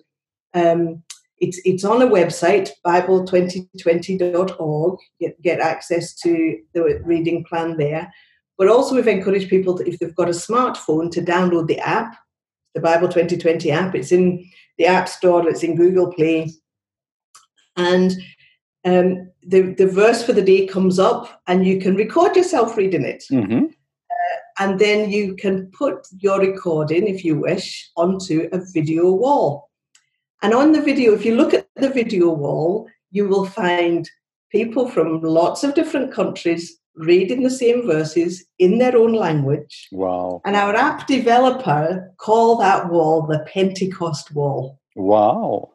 Um, 0.54 1.04
it's, 1.40 1.60
it's 1.66 1.84
on 1.84 2.02
a 2.02 2.08
website, 2.08 2.70
bible2020.org. 2.86 5.00
Get, 5.20 5.42
get 5.42 5.60
access 5.60 6.14
to 6.22 6.58
the 6.74 7.02
reading 7.04 7.44
plan 7.44 7.76
there. 7.78 8.14
But 8.58 8.68
also, 8.68 8.96
we've 8.96 9.08
encouraged 9.08 9.50
people, 9.50 9.78
to, 9.78 9.88
if 9.88 10.00
they've 10.00 10.16
got 10.16 10.30
a 10.30 10.32
smartphone, 10.32 11.12
to 11.12 11.22
download 11.22 11.68
the 11.68 11.80
app, 11.80 12.16
the 12.76 12.82
Bible 12.82 13.08
2020 13.08 13.72
app. 13.72 13.96
It's 13.96 14.12
in 14.12 14.46
the 14.78 14.86
App 14.86 15.10
Store, 15.10 15.48
it's 15.48 15.64
in 15.64 15.76
Google 15.76 16.12
Play. 16.14 16.52
And 17.76 18.12
um, 18.86 19.32
the, 19.42 19.74
the 19.74 19.88
verse 19.88 20.24
for 20.24 20.34
the 20.34 20.42
day 20.42 20.68
comes 20.68 21.00
up, 21.00 21.42
and 21.48 21.66
you 21.66 21.80
can 21.80 21.96
record 21.96 22.36
yourself 22.36 22.78
reading 22.78 23.06
it. 23.06 23.24
Mm-hmm. 23.32 23.66
Uh, 23.66 24.38
and 24.60 24.80
then 24.80 25.10
you 25.10 25.36
can 25.36 25.68
put 25.68 26.08
your 26.20 26.40
recording, 26.40 27.08
if 27.08 27.26
you 27.26 27.38
wish, 27.40 27.90
onto 27.98 28.50
a 28.52 28.60
video 28.72 29.12
wall. 29.12 29.70
And 30.44 30.54
on 30.54 30.74
the 30.74 30.82
video, 30.82 31.14
if 31.14 31.26
you 31.26 31.36
look 31.36 31.54
at 31.54 31.68
the 31.76 31.90
video 31.90 32.30
wall, 32.30 32.88
you 33.12 33.28
will 33.28 33.46
find 33.46 34.10
people 34.52 34.90
from 34.90 35.22
lots 35.22 35.64
of 35.64 35.74
different 35.74 36.14
countries 36.14 36.80
reading 36.96 37.44
the 37.44 37.50
same 37.50 37.86
verses 37.86 38.46
in 38.60 38.78
their 38.78 38.96
own 38.98 39.14
language. 39.14 39.88
Wow. 39.92 40.42
And 40.46 40.56
our 40.56 40.76
app 40.76 41.08
developer 41.08 42.12
call 42.18 42.58
that 42.58 42.90
wall 42.90 43.26
the 43.26 43.40
Pentecost 43.52 44.34
wall. 44.34 44.80
Wow. 44.96 45.72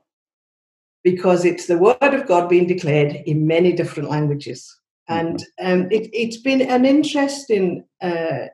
Because 1.03 1.45
it's 1.45 1.67
the 1.67 1.79
word 1.79 1.97
of 2.03 2.27
God 2.27 2.49
being 2.49 2.67
declared 2.67 3.17
in 3.27 3.47
many 3.47 3.73
different 3.73 4.11
languages. 4.11 4.79
And 5.09 5.39
mm-hmm. 5.61 5.83
um, 5.83 5.89
it, 5.91 6.15
has 6.15 6.37
been 6.39 6.61
an 6.63 6.85
interesting 6.85 7.85
uh, 8.01 8.47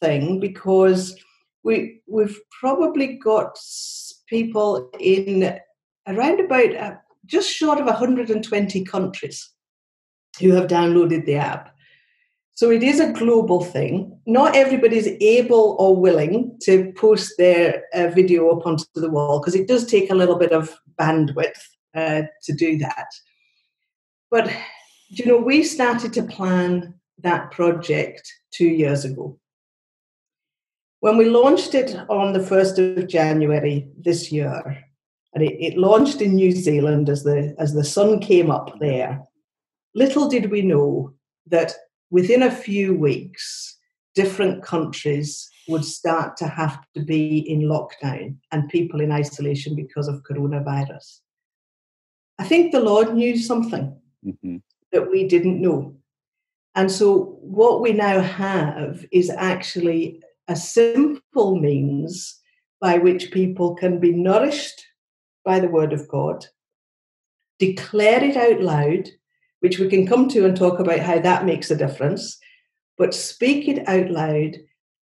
thing 0.00 0.38
because 0.38 1.16
we, 1.62 2.02
we've 2.06 2.38
probably 2.60 3.16
got 3.16 3.58
people 4.28 4.90
in 5.00 5.58
around 6.06 6.40
about 6.40 6.76
uh, 6.76 6.94
just 7.26 7.50
short 7.50 7.78
of 7.78 7.86
120 7.86 8.84
countries 8.84 9.50
who 10.40 10.50
have 10.50 10.66
downloaded 10.66 11.24
the 11.24 11.36
app. 11.36 11.73
So 12.56 12.70
it 12.70 12.84
is 12.84 13.00
a 13.00 13.12
global 13.12 13.64
thing. 13.64 14.16
Not 14.26 14.54
everybody 14.54 14.96
is 14.96 15.08
able 15.20 15.76
or 15.80 15.96
willing 15.96 16.56
to 16.62 16.92
post 16.96 17.34
their 17.36 17.82
uh, 17.92 18.08
video 18.08 18.48
up 18.50 18.64
onto 18.64 18.84
the 18.94 19.10
wall 19.10 19.40
because 19.40 19.56
it 19.56 19.66
does 19.66 19.84
take 19.86 20.10
a 20.10 20.14
little 20.14 20.36
bit 20.36 20.52
of 20.52 20.72
bandwidth 20.98 21.60
uh, 21.94 22.22
to 22.44 22.52
do 22.52 22.78
that. 22.78 23.08
But 24.30 24.50
you 25.08 25.26
know, 25.26 25.36
we 25.36 25.64
started 25.64 26.12
to 26.14 26.22
plan 26.22 26.94
that 27.18 27.50
project 27.50 28.32
two 28.52 28.68
years 28.68 29.04
ago. 29.04 29.38
When 31.00 31.16
we 31.16 31.26
launched 31.26 31.74
it 31.74 31.96
on 32.08 32.32
the 32.32 32.38
1st 32.38 32.98
of 32.98 33.08
January 33.08 33.88
this 33.98 34.32
year, 34.32 34.84
and 35.34 35.42
it, 35.42 35.56
it 35.60 35.76
launched 35.76 36.20
in 36.20 36.36
New 36.36 36.52
Zealand 36.52 37.08
as 37.08 37.24
the 37.24 37.54
as 37.58 37.74
the 37.74 37.84
sun 37.84 38.20
came 38.20 38.50
up 38.50 38.78
there, 38.78 39.22
little 39.94 40.28
did 40.28 40.50
we 40.50 40.62
know 40.62 41.12
that 41.48 41.74
within 42.14 42.44
a 42.44 42.50
few 42.68 42.94
weeks, 42.94 43.76
different 44.14 44.62
countries 44.62 45.50
would 45.66 45.84
start 45.84 46.36
to 46.36 46.46
have 46.46 46.78
to 46.94 47.02
be 47.02 47.38
in 47.38 47.62
lockdown 47.62 48.36
and 48.52 48.68
people 48.68 49.00
in 49.00 49.10
isolation 49.10 49.74
because 49.74 50.06
of 50.06 50.22
coronavirus. 50.22 51.18
I 52.38 52.44
think 52.44 52.70
the 52.70 52.78
Lord 52.78 53.14
knew 53.14 53.36
something 53.36 53.96
mm-hmm. 54.24 54.58
that 54.92 55.10
we 55.10 55.26
didn't 55.26 55.60
know. 55.60 55.96
And 56.76 56.88
so, 56.88 57.36
what 57.40 57.80
we 57.80 57.92
now 57.92 58.20
have 58.20 59.04
is 59.10 59.28
actually 59.30 60.22
a 60.46 60.54
simple 60.54 61.58
means 61.60 62.40
by 62.80 62.98
which 62.98 63.32
people 63.32 63.74
can 63.74 63.98
be 63.98 64.12
nourished 64.12 64.80
by 65.44 65.58
the 65.58 65.72
Word 65.76 65.92
of 65.92 66.06
God, 66.08 66.46
declare 67.58 68.22
it 68.22 68.36
out 68.36 68.60
loud, 68.60 69.08
which 69.64 69.78
we 69.78 69.88
can 69.88 70.06
come 70.06 70.28
to 70.28 70.44
and 70.44 70.54
talk 70.54 70.78
about 70.78 70.98
how 70.98 71.18
that 71.18 71.46
makes 71.46 71.70
a 71.70 71.74
difference, 71.74 72.38
but 72.98 73.14
speak 73.14 73.66
it 73.66 73.88
out 73.88 74.10
loud 74.10 74.58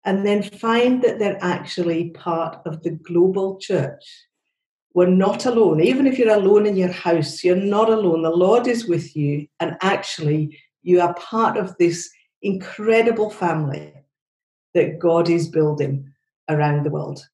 and 0.05 0.23
then 0.23 0.43
find 0.43 1.01
that 1.01 1.17
they're 1.17 1.39
actually 1.41 2.11
part 2.11 2.59
of 2.67 2.83
the 2.83 2.91
global 2.91 3.57
church. 3.57 4.03
We're 4.93 5.07
not 5.07 5.47
alone. 5.47 5.81
Even 5.81 6.05
if 6.05 6.19
you're 6.19 6.35
alone 6.35 6.67
in 6.67 6.75
your 6.75 6.91
house, 6.91 7.43
you're 7.43 7.55
not 7.55 7.89
alone. 7.89 8.21
The 8.21 8.29
Lord 8.29 8.67
is 8.67 8.87
with 8.87 9.15
you, 9.15 9.47
and 9.59 9.77
actually, 9.81 10.59
you 10.83 11.01
are 11.01 11.15
part 11.15 11.57
of 11.57 11.75
this 11.79 12.07
incredible 12.43 13.31
family 13.31 13.91
that 14.75 14.99
God 14.99 15.27
is 15.27 15.47
building 15.47 16.07
around 16.49 16.85
the 16.85 16.91
world. 16.91 17.27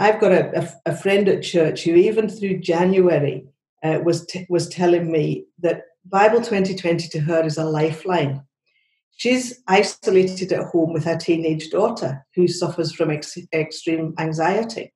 I've 0.00 0.20
got 0.20 0.32
a, 0.32 0.58
a, 0.60 0.90
a 0.90 0.96
friend 0.96 1.28
at 1.28 1.44
church 1.44 1.84
who, 1.84 1.94
even 1.94 2.28
through 2.28 2.58
January, 2.58 3.46
uh, 3.84 4.00
was 4.02 4.26
t- 4.26 4.46
was 4.48 4.68
telling 4.68 5.12
me 5.12 5.44
that 5.60 5.84
Bible 6.04 6.38
2020 6.38 7.08
to 7.08 7.20
her 7.20 7.44
is 7.44 7.56
a 7.56 7.64
lifeline. 7.64 8.42
She's 9.16 9.60
isolated 9.68 10.52
at 10.52 10.66
home 10.66 10.92
with 10.92 11.04
her 11.04 11.16
teenage 11.16 11.70
daughter 11.70 12.26
who 12.34 12.48
suffers 12.48 12.92
from 12.92 13.10
ex- 13.10 13.38
extreme 13.52 14.14
anxiety. 14.18 14.92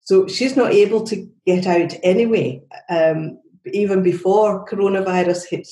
So 0.00 0.26
she's 0.26 0.56
not 0.56 0.72
able 0.72 1.04
to 1.04 1.28
get 1.46 1.66
out 1.66 1.94
anyway, 2.02 2.62
um, 2.88 3.38
even 3.72 4.02
before 4.02 4.66
coronavirus 4.66 5.48
hit. 5.48 5.68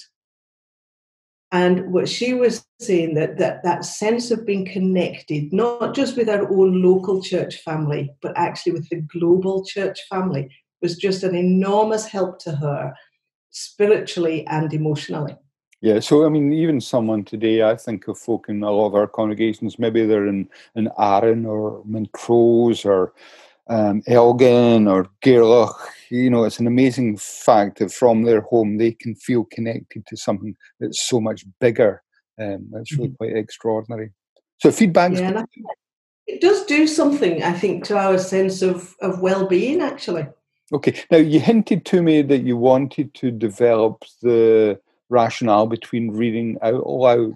And 1.52 1.92
what 1.92 2.08
she 2.08 2.32
was 2.32 2.64
saying 2.78 3.14
that, 3.14 3.38
that 3.38 3.64
that 3.64 3.84
sense 3.84 4.30
of 4.30 4.46
being 4.46 4.64
connected, 4.64 5.52
not 5.52 5.96
just 5.96 6.16
with 6.16 6.28
our 6.28 6.48
own 6.48 6.80
local 6.80 7.20
church 7.20 7.56
family, 7.56 8.14
but 8.22 8.36
actually 8.36 8.72
with 8.72 8.88
the 8.88 9.00
global 9.00 9.64
church 9.64 9.98
family, 10.08 10.48
was 10.80 10.96
just 10.96 11.24
an 11.24 11.34
enormous 11.34 12.06
help 12.06 12.38
to 12.40 12.52
her 12.52 12.94
spiritually 13.50 14.46
and 14.46 14.72
emotionally. 14.72 15.36
Yeah, 15.82 16.00
so 16.00 16.26
I 16.26 16.28
mean, 16.28 16.52
even 16.52 16.80
someone 16.80 17.24
today, 17.24 17.62
I 17.62 17.74
think 17.74 18.06
of 18.08 18.18
folk 18.18 18.48
in 18.48 18.62
a 18.62 18.70
lot 18.70 18.88
of 18.88 18.94
our 18.94 19.06
congregations, 19.06 19.78
maybe 19.78 20.04
they're 20.04 20.26
in, 20.26 20.48
in 20.74 20.90
Arran 20.98 21.46
or 21.46 21.82
Montrose 21.86 22.84
or 22.84 23.14
um, 23.70 24.02
Elgin 24.06 24.88
or 24.88 25.08
Gairloch, 25.24 25.74
you 26.10 26.28
know, 26.28 26.44
it's 26.44 26.58
an 26.58 26.66
amazing 26.66 27.16
fact 27.16 27.78
that 27.78 27.92
from 27.92 28.22
their 28.22 28.40
home 28.40 28.76
they 28.76 28.92
can 28.92 29.14
feel 29.14 29.44
connected 29.44 30.04
to 30.06 30.16
something 30.16 30.56
that's 30.80 31.08
so 31.08 31.20
much 31.20 31.44
bigger. 31.60 32.02
Um, 32.38 32.68
that's 32.72 32.92
really 32.92 33.08
mm-hmm. 33.10 33.16
quite 33.16 33.36
extraordinary. 33.36 34.10
So 34.58 34.72
feedback. 34.72 35.12
Yeah, 35.12 35.44
it 36.26 36.40
does 36.40 36.64
do 36.66 36.86
something, 36.86 37.42
I 37.42 37.52
think, 37.52 37.84
to 37.84 37.96
our 37.96 38.18
sense 38.18 38.60
of, 38.60 38.94
of 39.00 39.20
well-being. 39.20 39.80
Actually. 39.80 40.26
Okay. 40.72 41.02
Now 41.10 41.18
you 41.18 41.40
hinted 41.40 41.84
to 41.86 42.02
me 42.02 42.22
that 42.22 42.42
you 42.42 42.56
wanted 42.56 43.12
to 43.14 43.30
develop 43.30 44.04
the 44.22 44.80
rationale 45.08 45.66
between 45.66 46.12
reading 46.12 46.58
out 46.62 46.86
loud. 46.86 47.34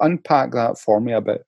Unpack 0.00 0.52
that 0.52 0.78
for 0.78 1.00
me 1.00 1.12
a 1.12 1.20
bit. 1.20 1.46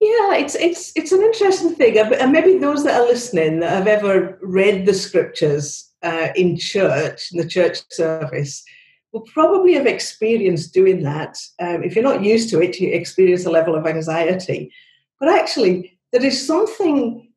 Yeah, 0.00 0.34
it's 0.36 0.54
it's 0.54 0.92
it's 0.96 1.12
an 1.12 1.20
interesting 1.20 1.74
thing, 1.74 1.98
and 1.98 2.32
maybe 2.32 2.56
those 2.56 2.84
that 2.84 2.98
are 2.98 3.06
listening 3.06 3.60
that 3.60 3.70
have 3.70 3.86
ever 3.86 4.38
read 4.40 4.86
the 4.86 4.94
scriptures 4.94 5.90
uh, 6.02 6.28
in 6.34 6.56
church, 6.56 7.30
in 7.32 7.38
the 7.38 7.46
church 7.46 7.80
service, 7.90 8.64
will 9.12 9.22
probably 9.22 9.74
have 9.74 9.86
experienced 9.86 10.72
doing 10.72 11.02
that. 11.02 11.36
Um, 11.60 11.82
if 11.82 11.94
you're 11.94 12.04
not 12.04 12.24
used 12.24 12.48
to 12.50 12.62
it, 12.62 12.80
you 12.80 12.90
experience 12.90 13.44
a 13.44 13.50
level 13.50 13.74
of 13.74 13.86
anxiety. 13.86 14.72
But 15.18 15.28
actually, 15.28 15.98
there 16.12 16.24
is 16.24 16.46
something 16.46 17.29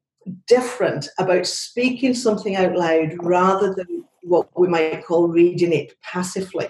different 0.47 1.07
about 1.17 1.45
speaking 1.45 2.13
something 2.13 2.55
out 2.55 2.75
loud 2.75 3.15
rather 3.19 3.73
than 3.73 4.05
what 4.21 4.47
we 4.57 4.67
might 4.67 5.05
call 5.05 5.27
reading 5.27 5.73
it 5.73 5.93
passively. 6.01 6.67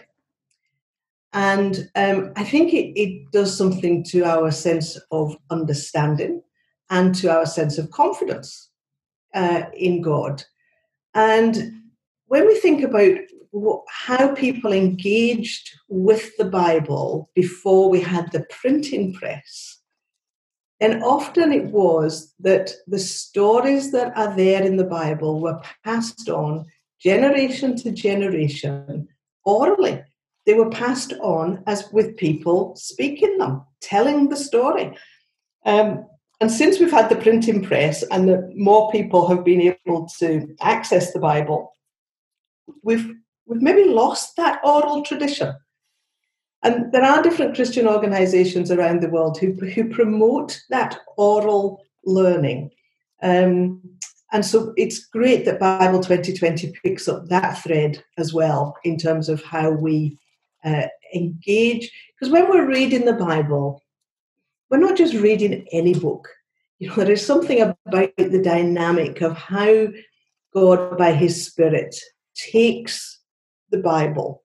And 1.33 1.89
um, 1.95 2.31
I 2.35 2.43
think 2.43 2.73
it, 2.73 2.99
it 2.99 3.31
does 3.31 3.57
something 3.57 4.03
to 4.05 4.23
our 4.23 4.51
sense 4.51 4.99
of 5.11 5.35
understanding 5.49 6.43
and 6.89 7.15
to 7.15 7.31
our 7.31 7.45
sense 7.45 7.77
of 7.77 7.89
confidence 7.89 8.69
uh, 9.33 9.63
in 9.75 10.01
God. 10.01 10.43
And 11.15 11.81
when 12.27 12.47
we 12.47 12.59
think 12.59 12.83
about 12.83 13.17
what, 13.51 13.83
how 13.87 14.33
people 14.35 14.73
engaged 14.73 15.71
with 15.87 16.35
the 16.37 16.45
Bible 16.45 17.29
before 17.35 17.89
we 17.89 17.99
had 18.01 18.31
the 18.31 18.45
printing 18.49 19.13
press, 19.13 19.79
then 20.83 21.01
often 21.03 21.51
it 21.51 21.65
was 21.65 22.33
that 22.39 22.71
the 22.87 22.99
stories 22.99 23.91
that 23.91 24.15
are 24.17 24.35
there 24.35 24.63
in 24.63 24.77
the 24.77 24.83
Bible 24.83 25.39
were 25.39 25.61
passed 25.83 26.29
on 26.29 26.65
generation 26.99 27.75
to 27.77 27.91
generation 27.91 29.07
orally 29.45 30.03
they 30.45 30.53
were 30.53 30.69
passed 30.69 31.13
on 31.21 31.63
as 31.67 31.91
with 31.91 32.17
people 32.17 32.75
speaking 32.75 33.37
them, 33.37 33.63
telling 33.81 34.29
the 34.29 34.35
story. 34.35 34.97
Um, 35.65 36.05
and 36.41 36.51
since 36.51 36.79
we've 36.79 36.91
had 36.91 37.09
the 37.09 37.15
printing 37.15 37.63
press 37.63 38.03
and 38.03 38.27
the 38.27 38.51
more 38.55 38.91
people 38.91 39.27
have 39.27 39.45
been 39.45 39.61
able 39.61 40.09
to 40.19 40.53
access 40.61 41.13
the 41.13 41.19
Bible, 41.19 41.71
we've 42.83 43.13
we've 43.45 43.61
maybe 43.61 43.85
lost 43.85 44.35
that 44.35 44.59
oral 44.63 45.03
tradition. 45.03 45.53
And 46.63 46.91
there 46.91 47.03
are 47.03 47.21
different 47.21 47.55
Christian 47.55 47.87
organizations 47.87 48.71
around 48.71 49.01
the 49.01 49.09
world 49.09 49.37
who, 49.37 49.53
who 49.53 49.89
promote 49.89 50.61
that 50.69 50.97
oral 51.17 51.83
learning. 52.05 52.71
Um, 53.21 53.81
and 54.31 54.45
so 54.45 54.73
it's 54.77 55.05
great 55.05 55.45
that 55.45 55.59
Bible 55.59 55.99
2020 55.99 56.73
picks 56.83 57.07
up 57.07 57.27
that 57.27 57.61
thread 57.61 58.03
as 58.17 58.33
well 58.33 58.75
in 58.83 58.97
terms 58.97 59.29
of 59.29 59.43
how 59.43 59.69
we 59.69 60.17
uh, 60.65 60.87
engage. 61.13 61.91
Because 62.15 62.31
when 62.31 62.49
we're 62.49 62.67
reading 62.67 63.05
the 63.05 63.13
Bible, 63.13 63.83
we're 64.69 64.77
not 64.77 64.97
just 64.97 65.13
reading 65.13 65.67
any 65.71 65.93
book. 65.93 66.27
You 66.79 66.89
know, 66.89 66.95
there 66.95 67.11
is 67.11 67.25
something 67.25 67.61
about 67.61 68.15
the 68.17 68.41
dynamic 68.43 69.21
of 69.21 69.37
how 69.37 69.87
God, 70.53 70.97
by 70.97 71.13
His 71.13 71.45
Spirit, 71.45 71.95
takes 72.35 73.19
the 73.69 73.77
Bible, 73.77 74.43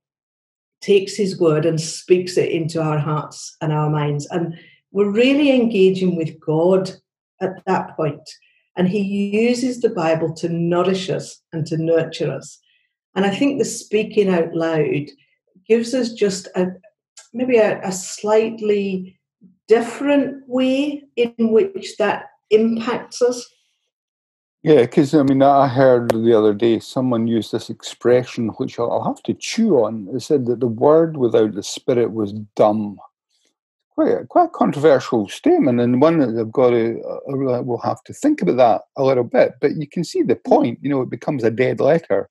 takes 0.89 1.15
His 1.17 1.39
word, 1.39 1.65
and 1.67 1.81
speaks 1.81 2.37
it 2.37 2.51
into 2.51 2.83
our 2.83 2.99
hearts 2.99 3.57
and 3.61 3.73
our 3.73 3.91
minds. 3.91 4.27
And 4.31 4.59
we're 4.91 5.11
really 5.25 5.51
engaging 5.53 6.17
with 6.17 6.41
God 6.41 6.91
at 7.41 7.55
that 7.67 7.97
point. 7.97 8.29
And 8.77 8.89
He 8.89 9.03
uses 9.49 9.81
the 9.81 9.95
Bible 10.05 10.33
to 10.41 10.49
nourish 10.49 11.11
us 11.11 11.43
and 11.53 11.67
to 11.67 11.77
nurture 11.77 12.33
us. 12.33 12.59
And 13.15 13.27
I 13.27 13.35
think 13.35 13.59
the 13.59 13.65
speaking 13.65 14.29
out 14.31 14.55
loud 14.55 15.07
gives 15.69 15.95
us 15.95 16.13
just 16.13 16.49
a 16.55 16.67
maybe 17.35 17.59
a, 17.59 17.81
a 17.83 17.93
slightly 17.93 19.19
different 19.67 20.43
way 20.49 21.05
in 21.17 21.53
which 21.53 21.97
that 21.99 22.27
impacts 22.51 23.21
us. 23.21 23.47
Yeah, 24.63 24.83
because 24.83 25.15
I 25.15 25.23
mean, 25.23 25.43
I 25.43 25.69
heard 25.69 26.11
the 26.11 26.37
other 26.37 26.53
day 26.53 26.81
someone 26.81 27.29
used 27.29 27.53
this 27.53 27.71
expression, 27.71 28.49
which 28.59 28.79
I'll 28.79 29.05
have 29.05 29.23
to 29.25 29.35
chew 29.35 29.77
on. 29.85 30.07
They 30.13 30.19
said 30.19 30.47
that 30.47 30.61
the 30.61 30.67
word 30.67 31.17
without 31.17 31.55
the 31.55 31.63
spirit 31.63 32.13
was 32.13 32.33
dumb. 32.57 32.99
Quite 33.91 34.13
a, 34.13 34.27
quite 34.27 34.47
a 34.47 34.49
controversial 34.49 35.29
statement, 35.29 35.81
and 35.81 36.01
one 36.01 36.19
that 36.19 36.41
I've 36.41 36.53
got 36.53 36.71
to, 36.71 37.01
uh, 37.03 37.63
we'll 37.63 37.79
have 37.79 38.03
to 38.05 38.13
think 38.13 38.43
about 38.43 38.57
that 38.57 38.83
a 38.97 39.05
little 39.05 39.25
bit. 39.25 39.55
But 39.61 39.77
you 39.77 39.89
can 39.89 40.05
see 40.05 40.23
the 40.23 40.37
point. 40.37 40.79
You 40.83 40.91
know, 40.91 41.03
it 41.03 41.11
becomes 41.11 41.45
a 41.45 41.51
dead 41.51 41.81
letter 41.81 42.29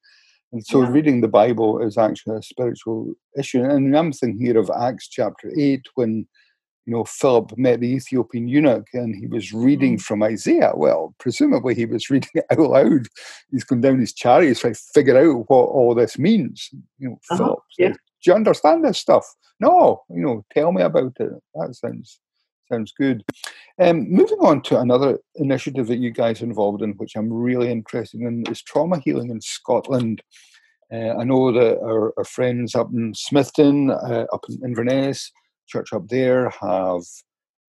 and 0.51 0.65
so 0.65 0.81
yeah. 0.81 0.89
reading 0.89 1.21
the 1.21 1.27
Bible 1.27 1.81
is 1.81 1.97
actually 1.97 2.37
a 2.37 2.41
spiritual 2.41 3.13
issue. 3.37 3.63
And 3.63 3.95
I'm 3.95 4.13
thinking 4.13 4.45
here 4.45 4.57
of 4.57 4.71
Acts 4.79 5.07
chapter 5.07 5.51
8 5.57 5.85
when, 5.95 6.27
you 6.87 6.93
know, 6.93 7.03
Philip 7.03 7.57
met 7.57 7.81
the 7.81 7.93
Ethiopian 7.93 8.47
eunuch 8.47 8.87
and 8.93 9.13
he 9.13 9.27
was 9.27 9.51
reading 9.51 9.97
mm. 9.97 10.01
from 10.01 10.23
Isaiah. 10.23 10.71
Well, 10.73 11.13
presumably 11.19 11.75
he 11.75 11.85
was 11.85 12.09
reading 12.09 12.29
it 12.33 12.45
out 12.49 12.59
loud. 12.59 13.07
He's 13.51 13.65
going 13.65 13.81
down 13.81 13.99
his 13.99 14.13
chariot 14.13 14.57
trying 14.57 14.73
to 14.73 14.81
figure 14.93 15.17
out 15.17 15.49
what 15.49 15.65
all 15.69 15.93
this 15.93 16.17
means. 16.17 16.69
You 16.97 17.09
know, 17.09 17.19
uh-huh. 17.29 17.37
Philip 17.37 17.59
yeah. 17.77 17.89
Do 17.89 18.31
you 18.31 18.33
understand 18.33 18.85
this 18.85 18.97
stuff? 18.97 19.25
No, 19.59 20.03
you 20.09 20.21
know, 20.21 20.45
tell 20.51 20.71
me 20.71 20.81
about 20.81 21.13
it. 21.19 21.31
That 21.55 21.75
sounds 21.75 22.19
sounds 22.71 22.93
good. 22.97 23.23
Um, 23.79 24.09
moving 24.09 24.39
on 24.39 24.61
to 24.63 24.79
another 24.79 25.19
initiative 25.35 25.87
that 25.87 25.99
you 25.99 26.11
guys 26.11 26.41
are 26.41 26.45
involved 26.45 26.81
in, 26.81 26.91
which 26.93 27.15
I'm 27.15 27.31
really 27.31 27.69
interested 27.71 28.21
in, 28.21 28.43
is 28.49 28.61
trauma 28.61 28.99
healing 28.99 29.29
in 29.29 29.39
Scotland. 29.39 30.21
Uh, 30.91 31.15
I 31.17 31.23
know 31.23 31.51
that 31.51 31.79
our, 31.79 32.13
our, 32.17 32.23
friends 32.23 32.75
up 32.75 32.89
in 32.93 33.13
Smithton, 33.13 33.91
uh, 33.91 34.25
up 34.33 34.45
in 34.49 34.59
Inverness, 34.63 35.31
church 35.67 35.93
up 35.93 36.07
there, 36.07 36.49
have 36.61 37.03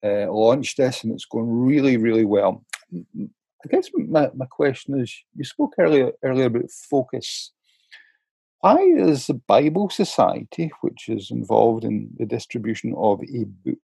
uh, 0.05 0.31
launched 0.33 0.77
this, 0.77 1.05
and 1.05 1.13
it's 1.13 1.25
going 1.25 1.49
really, 1.49 1.97
really 1.97 2.25
well. 2.25 2.65
I 2.95 3.69
guess 3.69 3.91
my, 3.95 4.31
my 4.35 4.47
question 4.47 5.01
is: 5.01 5.15
you 5.35 5.45
spoke 5.45 5.75
earlier 5.79 6.13
earlier 6.23 6.47
about 6.47 6.71
focus. 6.71 7.53
Why 8.61 8.77
is 8.79 9.27
the 9.27 9.35
Bible 9.35 9.89
Society, 9.89 10.73
which 10.81 11.09
is 11.09 11.31
involved 11.31 11.85
in 11.85 12.11
the 12.19 12.27
distribution 12.27 12.93
of 12.97 13.21
a 13.23 13.45
book, 13.45 13.79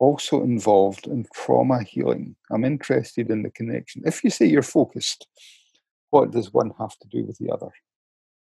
also 0.00 0.42
involved 0.42 1.06
in 1.06 1.26
trauma 1.32 1.84
healing? 1.84 2.34
I'm 2.50 2.64
interested 2.64 3.30
in 3.30 3.44
the 3.44 3.50
connection. 3.50 4.02
If 4.04 4.24
you 4.24 4.30
say 4.30 4.46
you're 4.46 4.62
focused, 4.62 5.28
what 6.10 6.32
does 6.32 6.52
one 6.52 6.72
have 6.78 6.98
to 6.98 7.08
do 7.08 7.24
with 7.24 7.38
the 7.38 7.52
other? 7.52 7.70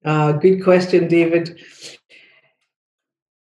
Uh, 0.06 0.32
good 0.34 0.64
question, 0.64 1.08
David. 1.08 1.60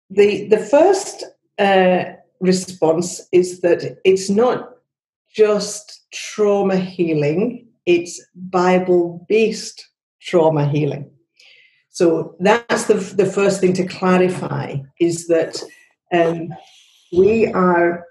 The 0.09 0.47
the 0.47 0.59
first 0.59 1.23
uh, 1.59 2.03
response 2.39 3.27
is 3.31 3.61
that 3.61 3.99
it's 4.05 4.29
not 4.29 4.69
just 5.33 6.05
trauma 6.11 6.77
healing; 6.77 7.67
it's 7.85 8.21
Bible 8.35 9.25
based 9.27 9.87
trauma 10.21 10.67
healing. 10.67 11.09
So 11.89 12.35
that's 12.39 12.85
the 12.85 12.95
the 12.95 13.25
first 13.25 13.59
thing 13.59 13.73
to 13.73 13.87
clarify 13.87 14.77
is 14.99 15.27
that 15.27 15.61
um, 16.13 16.53
we 17.11 17.47
are 17.47 18.05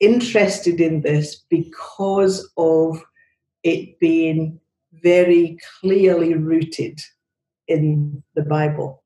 interested 0.00 0.80
in 0.80 1.02
this 1.02 1.44
because 1.50 2.50
of 2.56 3.02
it 3.62 3.98
being 3.98 4.58
very 4.92 5.58
clearly 5.80 6.34
rooted 6.34 6.98
in 7.68 8.22
the 8.34 8.42
Bible. 8.42 9.02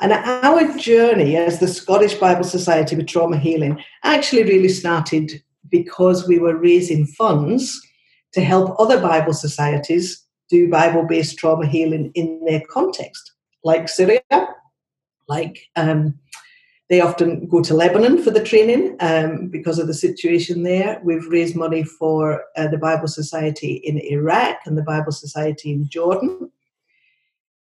And 0.00 0.12
our 0.12 0.76
journey 0.78 1.36
as 1.36 1.60
the 1.60 1.68
Scottish 1.68 2.14
Bible 2.14 2.44
Society 2.44 2.96
with 2.96 3.06
Trauma 3.06 3.38
Healing 3.38 3.82
actually 4.02 4.44
really 4.44 4.68
started 4.68 5.42
because 5.70 6.26
we 6.26 6.38
were 6.38 6.56
raising 6.56 7.06
funds 7.06 7.80
to 8.32 8.40
help 8.42 8.74
other 8.78 9.00
Bible 9.00 9.34
societies 9.34 10.24
do 10.48 10.68
Bible 10.68 11.04
based 11.04 11.38
trauma 11.38 11.66
healing 11.66 12.10
in 12.14 12.44
their 12.46 12.62
context, 12.68 13.32
like 13.62 13.88
Syria, 13.88 14.20
like 15.28 15.68
um, 15.76 16.18
they 16.88 17.00
often 17.00 17.46
go 17.46 17.62
to 17.62 17.74
Lebanon 17.74 18.22
for 18.22 18.30
the 18.30 18.42
training 18.42 18.96
um, 19.00 19.48
because 19.48 19.78
of 19.78 19.86
the 19.86 19.94
situation 19.94 20.64
there. 20.64 21.00
We've 21.04 21.26
raised 21.28 21.54
money 21.54 21.84
for 21.84 22.44
uh, 22.56 22.66
the 22.66 22.78
Bible 22.78 23.06
Society 23.06 23.74
in 23.84 23.98
Iraq 23.98 24.58
and 24.66 24.76
the 24.76 24.82
Bible 24.82 25.12
Society 25.12 25.72
in 25.72 25.88
Jordan. 25.88 26.50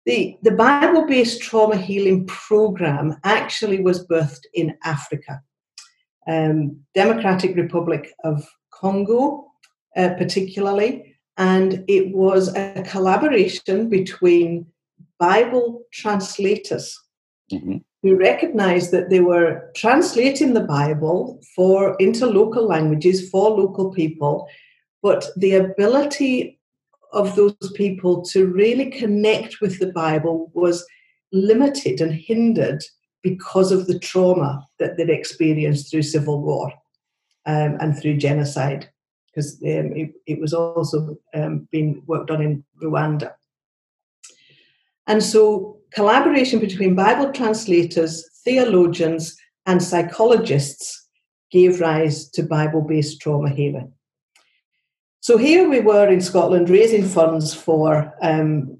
The, 0.06 0.38
the 0.42 0.52
Bible 0.52 1.06
based 1.06 1.42
trauma 1.42 1.78
healing 1.78 2.26
program 2.26 3.18
actually 3.24 3.82
was 3.82 4.06
birthed 4.08 4.46
in 4.54 4.76
Africa, 4.84 5.42
um, 6.28 6.80
Democratic 6.96 7.56
Republic 7.56 8.14
of 8.24 8.44
Congo, 8.72 9.48
uh, 9.96 10.10
particularly, 10.18 11.16
and 11.38 11.84
it 11.88 12.16
was 12.16 12.54
a 12.56 12.84
collaboration 12.88 13.90
between 13.90 14.66
Bible 15.20 15.84
translators. 15.92 17.00
Mm-hmm 17.52 17.78
who 18.04 18.16
recognized 18.16 18.92
that 18.92 19.10
they 19.10 19.20
were 19.20 19.72
translating 19.76 20.54
the 20.54 20.64
Bible 20.64 21.40
for 21.56 21.96
into 22.00 22.26
local 22.26 22.66
languages 22.66 23.30
for 23.30 23.52
local 23.52 23.92
people, 23.92 24.48
but 25.04 25.28
the 25.38 25.54
ability 25.54 26.60
of 27.12 27.36
those 27.36 27.56
people 27.76 28.22
to 28.24 28.48
really 28.48 28.90
connect 28.90 29.62
with 29.62 29.80
the 29.80 29.92
Bible 29.92 30.52
was 30.54 30.86
limited 31.32 32.02
and 32.02 32.14
hindered 32.14 32.82
because 33.24 33.72
of 33.72 33.88
the 33.88 34.00
trauma 34.00 34.66
that 34.80 34.98
they'd 34.98 35.10
experienced 35.10 35.92
through 35.92 36.02
civil 36.02 36.42
war 36.42 36.72
um, 37.46 37.78
and 37.80 37.98
through 37.98 38.18
genocide, 38.18 38.90
because 39.28 39.54
um, 39.64 39.96
it, 39.96 40.12
it, 40.26 40.40
was 40.40 40.54
also 40.54 41.18
um, 41.34 41.68
being 41.72 42.02
worked 42.08 42.32
on 42.32 42.42
in 42.42 42.64
Rwanda. 42.82 43.34
And 45.08 45.24
so 45.24 45.78
collaboration 45.94 46.60
between 46.60 46.96
Bible 46.96 47.32
translators, 47.32 48.28
theologians, 48.44 49.36
and 49.66 49.82
psychologists 49.82 51.10
gave 51.52 51.82
rise 51.82 52.30
to 52.30 52.44
Bible 52.44 52.82
based 52.82 53.22
trauma 53.22 53.50
healing. 53.50 53.94
So 55.22 55.38
here 55.38 55.70
we 55.70 55.80
were 55.80 56.08
in 56.08 56.20
Scotland 56.20 56.70
raising 56.70 57.08
funds 57.08 57.54
for 57.54 58.12
um, 58.24 58.78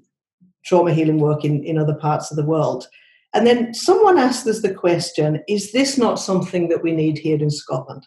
trauma 0.64 0.92
healing 0.92 1.18
work 1.18 1.44
in, 1.44 1.62
in 1.64 1.78
other 1.78 1.94
parts 1.94 2.30
of 2.30 2.36
the 2.36 2.44
world. 2.44 2.86
And 3.32 3.46
then 3.46 3.72
someone 3.72 4.18
asked 4.18 4.46
us 4.48 4.60
the 4.60 4.74
question 4.74 5.40
is 5.48 5.72
this 5.72 5.96
not 5.96 6.18
something 6.18 6.68
that 6.68 6.82
we 6.82 6.92
need 6.92 7.16
here 7.16 7.38
in 7.40 7.50
Scotland? 7.50 8.06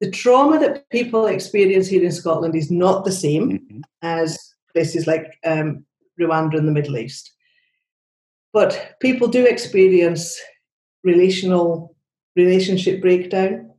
The 0.00 0.10
trauma 0.10 0.58
that 0.58 0.90
people 0.90 1.26
experience 1.26 1.86
here 1.86 2.04
in 2.04 2.12
Scotland 2.12 2.56
is 2.56 2.70
not 2.70 3.04
the 3.04 3.12
same 3.12 3.50
mm-hmm. 3.50 3.80
as 4.02 4.36
places 4.72 5.06
like 5.06 5.38
um, 5.44 5.84
Rwanda 6.20 6.58
and 6.58 6.66
the 6.66 6.72
Middle 6.72 6.98
East. 6.98 7.32
But 8.52 8.96
people 9.00 9.28
do 9.28 9.46
experience 9.46 10.40
relational 11.04 11.94
relationship 12.34 13.00
breakdown. 13.00 13.70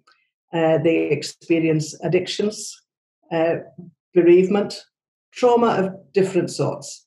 Uh, 0.53 0.77
they 0.77 1.09
experience 1.09 1.93
addictions, 2.03 2.81
uh, 3.31 3.55
bereavement, 4.13 4.83
trauma 5.31 5.67
of 5.67 6.13
different 6.13 6.51
sorts. 6.51 7.05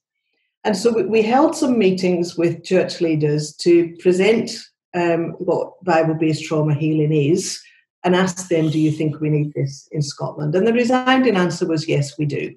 And 0.64 0.76
so 0.76 0.92
we, 0.92 1.04
we 1.04 1.22
held 1.22 1.56
some 1.56 1.78
meetings 1.78 2.36
with 2.36 2.64
church 2.64 3.00
leaders 3.00 3.54
to 3.56 3.94
present 3.98 4.50
um, 4.94 5.32
what 5.38 5.82
Bible 5.84 6.14
based 6.14 6.44
trauma 6.44 6.74
healing 6.74 7.12
is 7.12 7.60
and 8.04 8.14
ask 8.14 8.48
them, 8.48 8.70
Do 8.70 8.78
you 8.78 8.92
think 8.92 9.20
we 9.20 9.30
need 9.30 9.52
this 9.54 9.88
in 9.92 10.02
Scotland? 10.02 10.54
And 10.54 10.66
the 10.66 10.72
resounding 10.72 11.36
answer 11.36 11.66
was 11.66 11.88
yes, 11.88 12.18
we 12.18 12.26
do. 12.26 12.54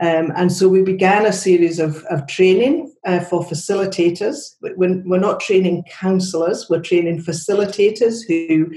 Um, 0.00 0.30
and 0.36 0.52
so 0.52 0.68
we 0.68 0.82
began 0.82 1.24
a 1.24 1.32
series 1.32 1.78
of, 1.78 2.04
of 2.04 2.26
training 2.26 2.94
uh, 3.06 3.20
for 3.20 3.42
facilitators. 3.42 4.36
We're, 4.60 5.02
we're, 5.04 5.18
not 5.18 5.40
training 5.40 5.84
counselors, 5.90 6.66
we're 6.68 6.82
training 6.82 7.22
facilitators 7.22 8.20
who 8.28 8.72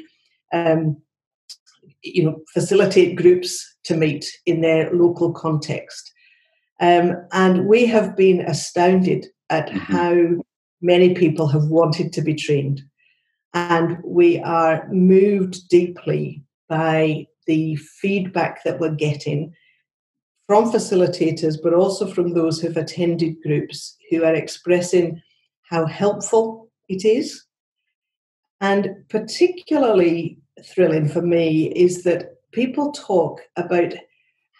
um, 0.53 1.01
you 2.03 2.23
know, 2.23 2.39
facilitate 2.53 3.15
groups 3.15 3.65
to 3.83 3.95
meet 3.95 4.25
in 4.45 4.61
their 4.61 4.93
local 4.93 5.33
context. 5.33 6.11
Um, 6.79 7.15
and 7.33 7.67
we 7.67 7.85
have 7.87 8.15
been 8.15 8.41
astounded 8.41 9.27
at 9.49 9.67
mm-hmm. 9.67 9.77
how 9.77 10.43
many 10.81 11.13
people 11.13 11.47
have 11.47 11.65
wanted 11.65 12.13
to 12.13 12.21
be 12.21 12.33
trained. 12.33 12.81
And 13.53 13.97
we 14.03 14.39
are 14.39 14.87
moved 14.89 15.67
deeply 15.69 16.43
by 16.67 17.27
the 17.47 17.75
feedback 17.75 18.63
that 18.63 18.79
we're 18.79 18.95
getting 18.95 19.53
from 20.47 20.71
facilitators, 20.71 21.57
but 21.61 21.73
also 21.73 22.07
from 22.07 22.33
those 22.33 22.61
who've 22.61 22.77
attended 22.77 23.41
groups 23.43 23.97
who 24.09 24.23
are 24.23 24.33
expressing 24.33 25.21
how 25.63 25.85
helpful 25.85 26.69
it 26.87 27.05
is. 27.05 27.43
And 28.61 28.89
particularly 29.09 30.37
thrilling 30.65 31.07
for 31.07 31.21
me 31.21 31.67
is 31.75 32.03
that 32.03 32.35
people 32.51 32.91
talk 32.91 33.41
about 33.55 33.93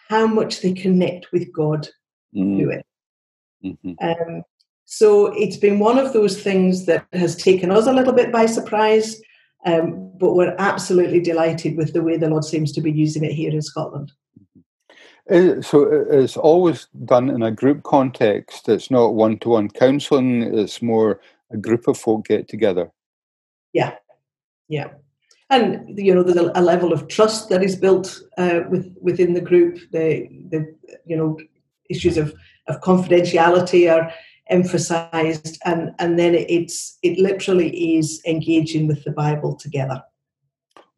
how 0.08 0.26
much 0.26 0.60
they 0.60 0.72
connect 0.72 1.32
with 1.32 1.52
God 1.52 1.88
mm. 2.34 2.58
through 2.58 2.70
it. 2.70 2.86
Mm-hmm. 3.64 3.92
Um, 4.00 4.42
so 4.84 5.26
it's 5.34 5.56
been 5.56 5.78
one 5.78 5.98
of 5.98 6.12
those 6.12 6.42
things 6.42 6.86
that 6.86 7.06
has 7.12 7.36
taken 7.36 7.70
us 7.70 7.86
a 7.86 7.92
little 7.92 8.12
bit 8.12 8.32
by 8.32 8.46
surprise, 8.46 9.20
um, 9.64 10.12
but 10.18 10.34
we're 10.34 10.56
absolutely 10.58 11.20
delighted 11.20 11.76
with 11.76 11.92
the 11.92 12.02
way 12.02 12.16
the 12.16 12.28
Lord 12.28 12.44
seems 12.44 12.72
to 12.72 12.80
be 12.80 12.90
using 12.90 13.24
it 13.24 13.32
here 13.32 13.52
in 13.52 13.62
Scotland. 13.62 14.12
Uh, 15.30 15.62
so 15.62 16.06
it's 16.10 16.36
always 16.36 16.88
done 17.04 17.30
in 17.30 17.42
a 17.42 17.52
group 17.52 17.84
context. 17.84 18.68
It's 18.68 18.90
not 18.90 19.14
one 19.14 19.38
to 19.40 19.50
one 19.50 19.68
counseling, 19.68 20.42
it's 20.42 20.82
more 20.82 21.20
a 21.52 21.56
group 21.56 21.86
of 21.86 21.96
folk 21.96 22.26
get 22.26 22.48
together. 22.48 22.90
Yeah, 23.72 23.94
yeah. 24.68 24.88
And 25.50 25.98
you 25.98 26.14
know, 26.14 26.22
there's 26.22 26.36
a, 26.36 26.52
a 26.54 26.62
level 26.62 26.92
of 26.92 27.08
trust 27.08 27.48
that 27.48 27.62
is 27.62 27.76
built 27.76 28.20
uh, 28.38 28.60
with 28.70 28.94
within 29.00 29.34
the 29.34 29.40
group. 29.40 29.78
The 29.92 30.28
the 30.50 30.74
you 31.04 31.16
know 31.16 31.38
issues 31.88 32.16
of, 32.16 32.32
of 32.68 32.80
confidentiality 32.80 33.92
are 33.92 34.12
emphasized, 34.48 35.58
and 35.64 35.92
and 35.98 36.18
then 36.18 36.34
it's 36.34 36.98
it 37.02 37.18
literally 37.18 37.96
is 37.96 38.22
engaging 38.26 38.86
with 38.86 39.02
the 39.04 39.10
Bible 39.10 39.56
together. 39.56 40.02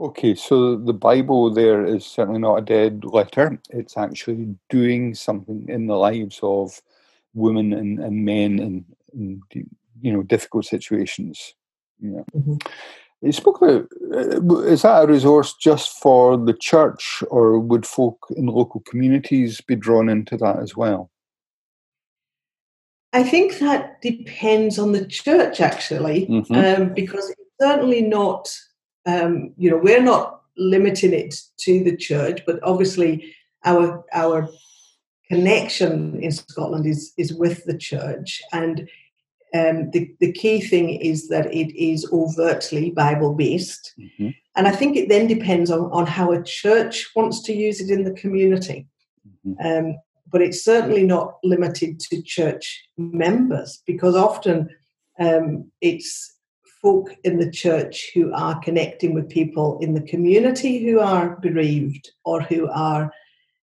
Okay, 0.00 0.34
so 0.34 0.76
the 0.76 0.92
Bible 0.92 1.52
there 1.52 1.86
is 1.86 2.04
certainly 2.04 2.40
not 2.40 2.56
a 2.56 2.62
dead 2.62 3.04
letter. 3.04 3.58
It's 3.70 3.96
actually 3.96 4.54
doing 4.68 5.14
something 5.14 5.66
in 5.68 5.86
the 5.86 5.94
lives 5.94 6.40
of 6.42 6.82
women 7.34 7.72
and, 7.72 8.00
and 8.00 8.24
men 8.24 8.58
in, 8.58 8.84
in 9.14 9.42
you 10.00 10.12
know 10.12 10.22
difficult 10.22 10.66
situations. 10.66 11.54
Yeah. 12.00 12.24
Mm-hmm. 12.34 12.56
You 13.22 13.32
spoke 13.32 13.62
about 13.62 13.88
uh, 14.12 14.58
is 14.62 14.82
that 14.82 15.04
a 15.04 15.06
resource 15.06 15.54
just 15.54 15.98
for 16.00 16.36
the 16.36 16.54
church, 16.54 17.22
or 17.30 17.58
would 17.58 17.86
folk 17.86 18.26
in 18.36 18.46
local 18.46 18.80
communities 18.80 19.60
be 19.60 19.76
drawn 19.76 20.08
into 20.08 20.36
that 20.38 20.58
as 20.58 20.76
well? 20.76 21.10
I 23.12 23.22
think 23.22 23.58
that 23.58 24.00
depends 24.02 24.78
on 24.78 24.92
the 24.92 25.06
church, 25.06 25.60
actually, 25.60 26.26
mm-hmm. 26.26 26.54
um, 26.54 26.94
because 26.94 27.28
it's 27.30 27.40
certainly 27.60 28.02
not 28.02 28.48
um, 29.06 29.52
you 29.56 29.70
know, 29.70 29.76
we're 29.76 30.02
not 30.02 30.42
limiting 30.56 31.12
it 31.12 31.40
to 31.58 31.82
the 31.82 31.96
church, 31.96 32.42
but 32.46 32.60
obviously 32.62 33.34
our 33.64 34.04
our 34.12 34.48
connection 35.28 36.20
in 36.22 36.32
Scotland 36.32 36.86
is 36.86 37.12
is 37.16 37.32
with 37.32 37.64
the 37.64 37.76
church, 37.76 38.42
and 38.52 38.88
um, 39.54 39.90
the, 39.90 40.14
the 40.20 40.32
key 40.32 40.60
thing 40.60 40.90
is 40.90 41.28
that 41.28 41.52
it 41.52 41.76
is 41.76 42.08
overtly 42.12 42.90
Bible 42.90 43.34
based. 43.34 43.92
Mm-hmm. 43.98 44.28
And 44.56 44.68
I 44.68 44.72
think 44.72 44.96
it 44.96 45.08
then 45.08 45.26
depends 45.26 45.70
on, 45.70 45.90
on 45.92 46.06
how 46.06 46.32
a 46.32 46.42
church 46.42 47.10
wants 47.14 47.42
to 47.42 47.54
use 47.54 47.80
it 47.80 47.90
in 47.90 48.04
the 48.04 48.12
community. 48.12 48.86
Mm-hmm. 49.46 49.66
Um, 49.66 49.96
but 50.30 50.40
it's 50.40 50.64
certainly 50.64 51.02
not 51.02 51.38
limited 51.44 52.00
to 52.00 52.22
church 52.22 52.82
members 52.96 53.82
because 53.86 54.16
often 54.16 54.70
um, 55.18 55.70
it's 55.80 56.34
folk 56.80 57.14
in 57.22 57.38
the 57.38 57.50
church 57.50 58.10
who 58.14 58.32
are 58.32 58.58
connecting 58.60 59.14
with 59.14 59.28
people 59.28 59.78
in 59.80 59.94
the 59.94 60.02
community 60.02 60.84
who 60.84 60.98
are 60.98 61.36
bereaved 61.36 62.10
or 62.24 62.40
who 62.40 62.68
are 62.70 63.12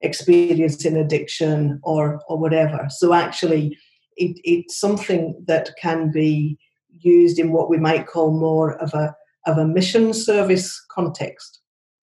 experiencing 0.02 0.96
addiction 0.96 1.80
or, 1.82 2.20
or 2.28 2.36
whatever. 2.38 2.86
So 2.90 3.14
actually, 3.14 3.78
it, 4.16 4.38
it's 4.44 4.78
something 4.78 5.42
that 5.46 5.70
can 5.80 6.10
be 6.10 6.58
used 6.88 7.38
in 7.38 7.52
what 7.52 7.68
we 7.68 7.78
might 7.78 8.06
call 8.06 8.38
more 8.38 8.76
of 8.78 8.92
a 8.94 9.14
of 9.46 9.58
a 9.58 9.66
mission 9.66 10.12
service 10.12 10.84
context. 10.90 11.60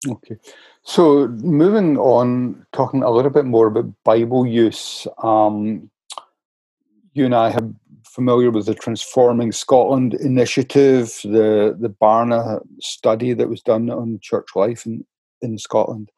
Okay. 0.09 0.37
So 0.85 1.29
moving 1.29 1.97
on, 1.97 2.67
talking 2.73 3.03
a 3.03 3.11
little 3.11 3.31
bit 3.31 3.45
more 3.45 3.69
about 3.69 3.93
Bible 4.05 4.47
use. 4.47 5.07
Um, 5.23 5.91
you 7.15 7.25
and 7.25 7.35
I 7.35 7.51
have 7.51 7.73
familiar 8.05 8.51
with 8.51 8.67
the 8.67 8.75
Transforming 8.75 9.53
Scotland 9.53 10.15
initiative, 10.15 11.19
the 11.23 11.77
the 11.79 11.95
Barna 12.01 12.61
study 12.81 13.33
that 13.33 13.49
was 13.49 13.63
done 13.63 13.91
on 13.91 14.19
church 14.23 14.49
life 14.55 14.87
in, 14.87 15.05
in 15.41 15.59
Scotland. 15.59 16.11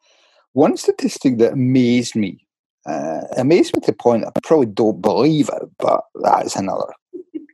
One 0.53 0.77
statistic 0.77 1.37
that 1.39 1.53
amazed 1.53 2.15
me, 2.15 2.44
uh, 2.85 3.21
amazed 3.37 3.75
me 3.75 3.81
to 3.81 3.91
the 3.91 3.97
point 3.97 4.25
I 4.25 4.31
probably 4.43 4.67
don't 4.67 5.01
believe 5.01 5.49
it, 5.49 5.69
but 5.79 6.01
that's 6.21 6.55
another 6.55 6.93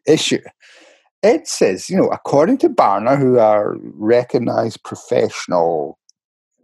issue. 0.08 0.42
It 1.24 1.48
says, 1.48 1.90
you 1.90 1.98
know, 1.98 2.08
according 2.08 2.58
to 2.60 2.70
Barna, 2.70 3.18
who 3.18 3.38
are 3.38 3.78
recognised 3.80 4.84
professional 4.84 6.00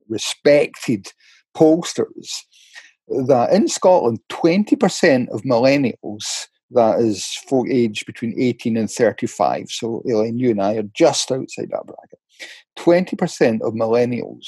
respected 0.10 1.12
pollsters 1.56 2.43
that 3.08 3.51
in 3.51 3.67
Scotland, 3.67 4.19
20% 4.30 5.30
of 5.30 5.41
millennials, 5.43 6.47
that 6.71 6.99
is 6.99 7.25
folk 7.47 7.67
age 7.69 8.06
between 8.06 8.36
18 8.38 8.75
and 8.75 8.91
35, 8.91 9.69
so 9.69 10.01
Elaine, 10.06 10.38
you 10.38 10.51
and 10.51 10.62
I 10.62 10.75
are 10.75 10.84
just 10.93 11.32
outside 11.32 11.69
that 11.71 11.86
bracket, 11.86 12.19
20% 12.77 13.62
of 13.62 13.73
millennials 13.73 14.47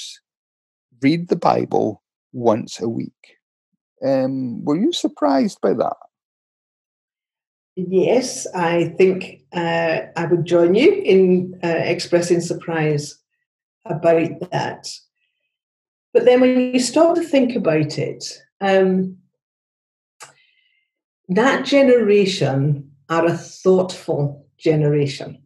read 1.01 1.29
the 1.29 1.37
Bible 1.37 2.03
once 2.33 2.81
a 2.81 2.89
week. 2.89 3.38
Um, 4.05 4.63
were 4.63 4.77
you 4.77 4.91
surprised 4.91 5.59
by 5.61 5.73
that? 5.73 5.97
Yes, 7.75 8.45
I 8.53 8.89
think 8.97 9.41
uh, 9.53 9.99
I 10.15 10.25
would 10.25 10.45
join 10.45 10.75
you 10.75 10.91
in 10.91 11.59
uh, 11.63 11.67
expressing 11.67 12.41
surprise 12.41 13.17
about 13.85 14.51
that. 14.51 14.87
But 16.13 16.25
then 16.25 16.41
when 16.41 16.73
you 16.73 16.79
start 16.79 17.15
to 17.15 17.23
think 17.23 17.55
about 17.55 17.97
it, 17.97 18.41
um, 18.59 19.17
that 21.29 21.65
generation 21.65 22.91
are 23.09 23.25
a 23.25 23.37
thoughtful 23.37 24.45
generation. 24.57 25.41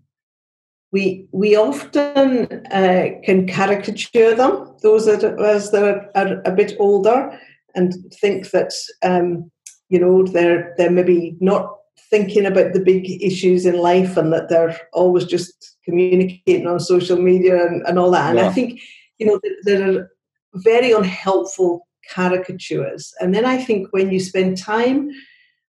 We, 0.92 1.28
we 1.32 1.56
often 1.56 2.66
uh, 2.72 3.10
can 3.24 3.48
caricature 3.48 4.36
them, 4.36 4.76
those 4.82 5.06
that 5.06 5.24
as 5.24 5.72
they're 5.72 6.10
are 6.16 6.42
a 6.46 6.52
bit 6.52 6.76
older, 6.80 7.38
and 7.76 7.94
think 8.22 8.52
that 8.52 8.72
um, 9.04 9.52
you 9.90 10.00
know 10.00 10.24
they're 10.24 10.74
they're 10.78 10.92
maybe 10.92 11.36
not 11.40 11.76
thinking 12.10 12.46
about 12.46 12.74
the 12.74 12.80
big 12.80 13.22
issues 13.22 13.66
in 13.66 13.78
life 13.78 14.18
and 14.18 14.32
that 14.34 14.50
they're 14.50 14.80
always 14.94 15.26
just 15.26 15.78
communicating 15.86 16.68
on 16.68 16.80
social 16.80 17.18
media 17.18 17.66
and, 17.66 17.86
and 17.88 17.98
all 17.98 18.12
that. 18.12 18.32
And 18.32 18.40
yeah. 18.40 18.48
I 18.48 18.52
think 18.52 18.80
you 19.18 19.28
know 19.28 19.40
there 19.64 19.98
are 19.98 20.12
very 20.56 20.92
unhelpful 20.92 21.88
caricatures. 22.10 23.14
And 23.20 23.34
then 23.34 23.46
I 23.46 23.58
think 23.58 23.88
when 23.92 24.12
you 24.12 24.20
spend 24.20 24.58
time 24.58 25.10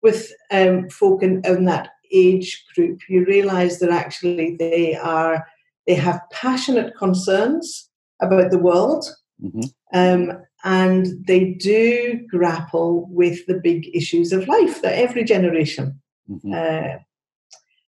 with 0.03 0.31
um, 0.51 0.89
folk 0.89 1.23
in, 1.23 1.41
in 1.45 1.65
that 1.65 1.89
age 2.11 2.63
group, 2.75 2.99
you 3.09 3.25
realize 3.25 3.79
that 3.79 3.89
actually 3.89 4.55
they 4.57 4.95
are 4.95 5.45
they 5.87 5.95
have 5.95 6.21
passionate 6.31 6.95
concerns 6.97 7.89
about 8.21 8.51
the 8.51 8.59
world. 8.59 9.05
Mm-hmm. 9.41 9.61
Um, 9.93 10.41
and 10.63 11.25
they 11.27 11.53
do 11.53 12.25
grapple 12.29 13.07
with 13.09 13.45
the 13.45 13.59
big 13.59 13.89
issues 13.95 14.31
of 14.31 14.47
life 14.47 14.81
that 14.81 14.97
every 14.97 15.23
generation. 15.23 16.01
Mm-hmm. 16.29 16.53
Uh, 16.53 16.97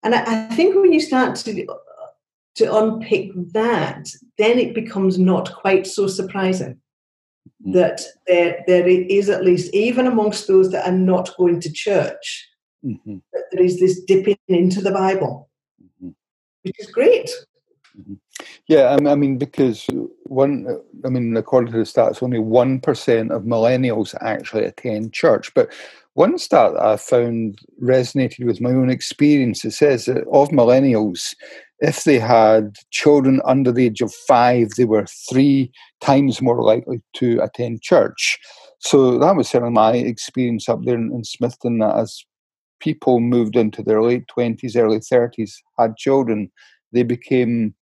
and 0.04 0.16
I, 0.16 0.48
I, 0.50 0.56
think 0.56 0.76
when 0.76 0.94
you 0.94 1.00
start 1.00 1.36
to 1.38 1.66
to 2.56 2.76
unpick 2.76 3.32
that, 3.54 4.08
then 4.38 4.58
it 4.58 4.74
becomes 4.74 5.18
not 5.20 5.54
quite 5.54 5.86
so 5.86 6.08
surprising 6.08 6.80
mm. 7.66 7.74
that 7.74 8.02
there, 8.26 8.64
there 8.68 8.88
is 8.88 9.30
at 9.30 9.44
least, 9.44 9.74
even 9.74 10.08
amongst 10.08 10.48
those 10.48 10.72
that 10.72 10.88
are 10.88 10.98
not 10.98 11.36
going 11.38 11.60
to 11.62 11.72
church, 11.72 12.50
mm-hmm. 12.84 13.18
that 13.32 13.44
there 13.52 13.64
is 13.64 13.80
this 13.80 14.02
dipping 14.04 14.38
into 14.48 14.82
the 14.82 14.92
Bible, 14.92 15.50
mm-hmm. 15.82 16.10
which 16.64 16.76
is 16.80 16.88
great. 16.88 17.30
Mm-hmm. 18.00 18.14
Yeah, 18.68 18.98
I 19.10 19.16
mean, 19.16 19.38
because 19.38 19.88
one, 20.24 20.68
I 21.06 21.10
mean, 21.10 21.36
according 21.36 21.72
to 21.74 21.80
the 21.80 21.84
stats, 21.84 22.22
only 22.22 22.40
1% 22.40 23.32
of 23.32 23.44
millennials 23.44 24.16
actually 24.22 24.66
attend 24.66 25.14
church. 25.14 25.54
But 25.54 25.72
one 26.14 26.38
stat 26.38 26.74
I 26.80 26.98
found 26.98 27.60
resonated 27.82 28.46
with 28.46 28.62
my 28.62 28.72
own 28.72 28.90
experience. 28.90 29.64
It 29.66 29.72
says 29.72 30.06
that 30.06 30.28
of 30.32 30.50
millennials, 30.50 31.36
if 31.80 32.04
they 32.04 32.20
had 32.20 32.76
children 32.92 33.42
under 33.46 33.72
the 33.72 33.86
age 33.86 34.02
of 34.02 34.14
five, 34.28 34.70
they 34.78 34.86
were 34.86 35.06
three 35.30 35.72
times 36.02 36.42
more 36.42 36.62
likely 36.64 37.02
to 37.16 37.40
attend 37.42 37.82
church. 37.82 38.40
So 38.80 39.18
that 39.20 39.36
was 39.36 39.48
certainly 39.50 39.74
my 39.74 39.94
experience 39.94 40.70
up 40.70 40.84
there 40.84 40.96
in, 40.96 41.12
in 41.14 41.24
Smithton. 41.24 41.80
That 41.80 41.98
as 41.98 42.24
people 42.80 43.20
moved 43.20 43.56
into 43.56 43.84
their 43.84 44.04
late 44.04 44.26
20s, 44.36 44.76
early 44.76 45.00
30s, 45.00 45.54
had 45.80 45.98
children, 45.98 46.52
they 46.92 47.04
became 47.04 47.76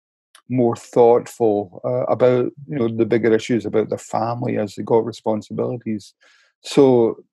more 0.52 0.76
thoughtful 0.76 1.80
uh, 1.84 2.04
about 2.12 2.52
you 2.68 2.78
know 2.78 2.88
the 2.88 3.06
bigger 3.06 3.32
issues 3.32 3.64
about 3.64 3.88
their 3.88 3.98
family 3.98 4.58
as 4.58 4.74
they 4.74 4.82
got 4.82 5.04
responsibilities. 5.04 6.14
So 6.60 7.24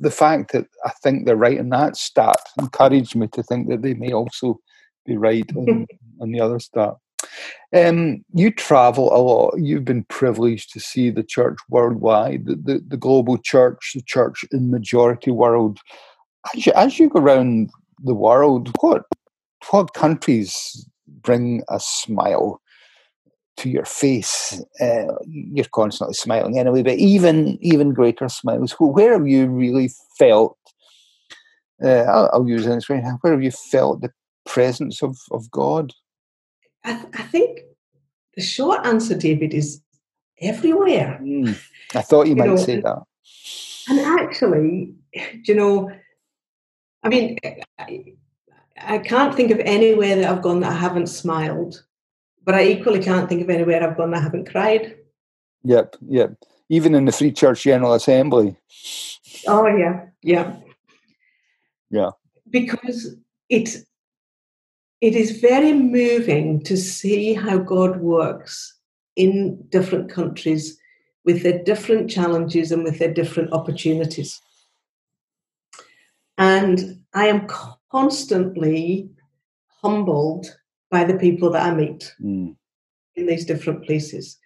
the 0.00 0.10
fact 0.10 0.52
that 0.52 0.66
I 0.84 0.90
think 1.02 1.26
they're 1.26 1.36
right 1.36 1.58
in 1.58 1.68
that 1.70 1.96
stat 1.96 2.40
encouraged 2.58 3.16
me 3.16 3.28
to 3.28 3.42
think 3.42 3.68
that 3.68 3.82
they 3.82 3.94
may 3.94 4.12
also 4.12 4.60
be 5.04 5.16
right 5.16 5.48
on, 5.56 5.86
on 6.20 6.32
the 6.32 6.40
other 6.40 6.58
stat. 6.58 6.94
Um, 7.74 8.24
you 8.32 8.50
travel 8.50 9.14
a 9.14 9.18
lot. 9.18 9.54
You've 9.58 9.84
been 9.84 10.04
privileged 10.04 10.72
to 10.72 10.80
see 10.80 11.10
the 11.10 11.22
church 11.22 11.58
worldwide, 11.68 12.46
the, 12.46 12.56
the, 12.56 12.84
the 12.86 12.96
global 12.96 13.38
church, 13.38 13.92
the 13.94 14.02
church 14.02 14.44
in 14.52 14.70
majority 14.70 15.30
world. 15.30 15.78
As 16.54 16.66
you, 16.66 16.72
as 16.76 16.98
you 16.98 17.08
go 17.08 17.20
around 17.20 17.70
the 18.02 18.14
world, 18.14 18.70
what 18.80 19.04
what 19.70 19.94
countries 19.94 20.86
bring 21.22 21.62
a 21.68 21.80
smile 21.80 22.60
to 23.58 23.68
your 23.68 23.84
face? 23.84 24.62
Uh, 24.80 25.14
you're 25.26 25.64
constantly 25.66 26.14
smiling 26.14 26.58
anyway, 26.58 26.82
but 26.82 26.98
even 26.98 27.58
even 27.60 27.92
greater 27.92 28.28
smiles. 28.28 28.72
Where 28.78 29.12
have 29.12 29.26
you 29.26 29.46
really 29.46 29.90
felt? 30.18 30.58
Uh, 31.82 32.04
I'll, 32.04 32.30
I'll 32.32 32.48
use 32.48 32.66
an 32.66 32.72
expression. 32.72 33.18
Where 33.20 33.32
have 33.32 33.42
you 33.42 33.50
felt 33.50 34.00
the 34.00 34.12
presence 34.46 35.02
of, 35.02 35.18
of 35.32 35.50
God? 35.50 35.92
I, 36.84 36.94
th- 36.94 37.14
I 37.14 37.22
think 37.22 37.60
the 38.36 38.42
short 38.42 38.86
answer, 38.86 39.16
David, 39.16 39.54
is 39.54 39.80
everywhere. 40.40 41.18
Mm, 41.22 41.58
I 41.94 42.02
thought 42.02 42.26
you, 42.26 42.30
you 42.30 42.36
might 42.36 42.46
know, 42.46 42.56
say 42.56 42.80
that. 42.80 43.02
And 43.88 44.00
actually, 44.00 44.94
you 45.44 45.54
know, 45.54 45.90
I 47.02 47.08
mean, 47.08 47.38
I, 48.80 48.98
can't 48.98 49.34
think 49.34 49.50
of 49.50 49.60
anywhere 49.60 50.16
that 50.16 50.30
I've 50.30 50.42
gone 50.42 50.60
that 50.60 50.72
I 50.72 50.76
haven't 50.76 51.08
smiled, 51.08 51.84
but 52.44 52.54
I 52.54 52.64
equally 52.64 53.02
can't 53.02 53.28
think 53.28 53.42
of 53.42 53.50
anywhere 53.50 53.82
I've 53.82 53.96
gone 53.96 54.10
that 54.10 54.20
I 54.20 54.22
haven't 54.22 54.50
cried. 54.50 54.96
Yep, 55.64 55.96
yep. 56.08 56.34
Even 56.68 56.94
in 56.94 57.04
the 57.04 57.12
Free 57.12 57.32
Church 57.32 57.62
General 57.62 57.94
Assembly. 57.94 58.56
Oh 59.46 59.66
yeah, 59.66 60.06
yeah, 60.22 60.56
yeah. 61.90 62.10
Because 62.50 63.16
it's 63.48 63.84
it 65.00 65.14
is 65.14 65.40
very 65.40 65.72
moving 65.72 66.62
to 66.64 66.76
see 66.76 67.34
how 67.34 67.58
God 67.58 68.00
works 68.00 68.74
in 69.16 69.62
different 69.68 70.10
countries 70.10 70.78
with 71.24 71.42
their 71.42 71.62
different 71.62 72.10
challenges 72.10 72.72
and 72.72 72.84
with 72.84 72.98
their 72.98 73.12
different 73.12 73.52
opportunities. 73.52 74.40
And 76.36 77.02
I 77.14 77.26
am 77.26 77.46
constantly 77.94 79.08
humbled 79.80 80.46
by 80.90 81.04
the 81.04 81.16
people 81.16 81.48
that 81.48 81.62
I 81.62 81.72
meet 81.72 82.12
mm. 82.20 82.56
in 83.14 83.26
these 83.26 83.44
different 83.44 83.84
places. 83.86 84.36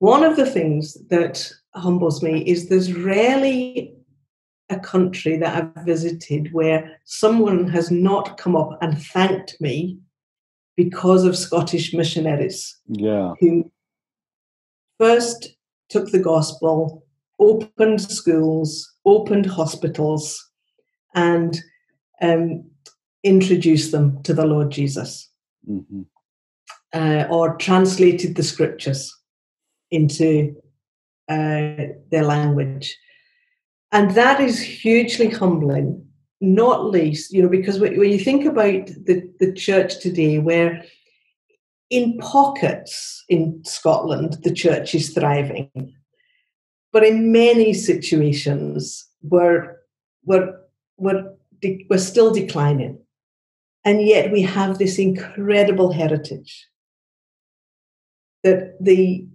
One 0.00 0.22
of 0.22 0.36
the 0.36 0.44
things 0.44 0.98
that 1.08 1.50
humbles 1.74 2.22
me 2.22 2.42
is 2.42 2.68
there's 2.68 2.92
rarely 2.92 3.94
a 4.68 4.78
country 4.78 5.38
that 5.38 5.56
I've 5.56 5.84
visited 5.86 6.52
where 6.52 7.00
someone 7.06 7.68
has 7.68 7.90
not 7.90 8.36
come 8.36 8.54
up 8.54 8.76
and 8.82 9.00
thanked 9.02 9.56
me 9.62 9.98
because 10.76 11.24
of 11.24 11.38
Scottish 11.38 11.94
missionaries. 11.94 12.76
Yeah. 12.86 13.32
Who 13.40 13.72
first 15.00 15.56
took 15.88 16.10
the 16.10 16.18
gospel, 16.18 17.06
opened 17.38 18.02
schools, 18.02 18.92
opened 19.06 19.46
hospitals, 19.46 20.50
and 21.14 21.58
um, 22.20 22.70
introduced 23.24 23.90
them 23.90 24.22
to 24.22 24.34
the 24.34 24.46
Lord 24.46 24.70
Jesus, 24.70 25.28
mm-hmm. 25.68 26.02
uh, 26.92 27.24
or 27.30 27.56
translated 27.56 28.36
the 28.36 28.42
scriptures 28.42 29.12
into 29.90 30.54
uh, 31.28 31.88
their 32.10 32.24
language. 32.24 32.96
And 33.90 34.10
that 34.12 34.40
is 34.40 34.60
hugely 34.60 35.30
humbling, 35.30 36.06
not 36.40 36.84
least, 36.84 37.32
you 37.32 37.42
know, 37.42 37.48
because 37.48 37.78
when 37.78 37.94
you 37.94 38.18
think 38.18 38.44
about 38.44 38.86
the, 38.86 39.28
the 39.40 39.52
church 39.52 40.00
today, 40.00 40.38
where 40.38 40.84
in 41.90 42.18
pockets 42.18 43.24
in 43.28 43.62
Scotland, 43.64 44.38
the 44.42 44.52
church 44.52 44.94
is 44.94 45.14
thriving. 45.14 45.70
But 46.92 47.04
in 47.04 47.32
many 47.32 47.72
situations, 47.72 49.08
we're, 49.22 49.76
we're, 50.24 50.58
we're, 50.96 51.32
de- 51.60 51.86
we're 51.88 51.98
still 51.98 52.32
declining. 52.32 52.98
And 53.84 54.02
yet 54.02 54.32
we 54.32 54.42
have 54.42 54.78
this 54.78 54.98
incredible 54.98 55.92
heritage 55.92 56.66
that 58.42 58.76
the, 58.80 59.26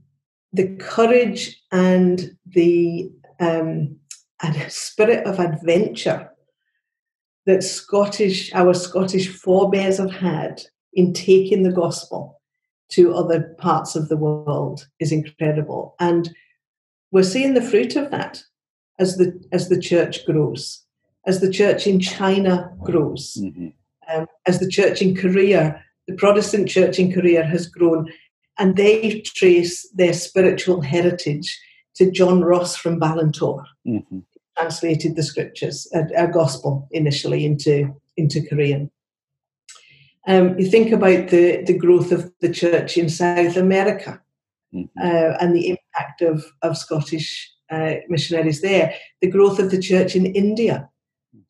the 0.54 0.76
courage 0.78 1.62
and 1.72 2.36
the 2.48 3.12
um, 3.40 3.96
and 4.42 4.72
spirit 4.72 5.26
of 5.26 5.40
adventure 5.40 6.30
that 7.46 7.64
Scottish, 7.64 8.54
our 8.54 8.74
Scottish 8.74 9.28
forebears 9.28 9.98
have 9.98 10.12
had 10.12 10.62
in 10.94 11.14
taking 11.14 11.64
the 11.64 11.72
gospel 11.72 12.40
to 12.90 13.14
other 13.14 13.56
parts 13.60 13.96
of 13.96 14.10
the 14.10 14.18
world 14.18 14.88
is 15.00 15.12
incredible. 15.12 15.96
And 16.00 16.30
we're 17.12 17.24
seeing 17.24 17.54
the 17.54 17.62
fruit 17.62 17.96
of 17.96 18.12
that 18.12 18.44
as 19.00 19.18
the 19.18 19.42
as 19.52 19.70
the 19.70 19.80
church 19.80 20.26
grows, 20.26 20.84
as 21.26 21.40
the 21.40 21.52
church 21.52 21.88
in 21.88 22.00
China 22.00 22.72
grows, 22.84 23.38
mm-hmm. 23.40 23.70
Um, 24.14 24.28
as 24.46 24.60
the 24.60 24.70
church 24.70 25.02
in 25.02 25.16
Korea, 25.16 25.84
the 26.08 26.16
Protestant 26.16 26.68
church 26.70 27.00
in 27.00 27.14
Korea 27.14 27.44
has 27.44 27.68
grown, 27.68 28.12
and 28.58 28.76
they 28.76 29.22
trace 29.22 29.88
their 29.92 30.14
spiritual 30.14 30.82
heritage 30.82 31.60
to 31.96 32.12
John 32.12 32.42
Ross 32.42 32.76
from 32.76 33.00
Balintore. 33.00 33.64
Mm-hmm. 33.88 34.20
Translated 34.58 35.16
the 35.16 35.24
scriptures, 35.24 35.88
a, 35.94 36.24
a 36.24 36.28
gospel 36.28 36.88
initially 36.92 37.46
into 37.46 37.96
into 38.18 38.42
Korean. 38.42 38.92
Um, 40.28 40.60
you 40.60 40.70
think 40.70 40.92
about 40.92 41.30
the, 41.30 41.64
the 41.66 41.78
growth 41.78 42.12
of 42.12 42.32
the 42.42 42.52
church 42.52 42.98
in 42.98 43.10
South 43.10 43.56
America 43.56 44.22
mm-hmm. 44.74 45.00
uh, 45.02 45.38
and 45.40 45.56
the 45.56 45.70
impact 45.70 46.22
of, 46.22 46.46
of 46.62 46.78
Scottish 46.78 47.52
uh, 47.72 47.94
missionaries 48.10 48.62
there, 48.62 48.94
the 49.22 49.30
growth 49.30 49.60
of 49.60 49.72
the 49.72 49.80
church 49.80 50.16
in 50.16 50.26
India 50.26 50.90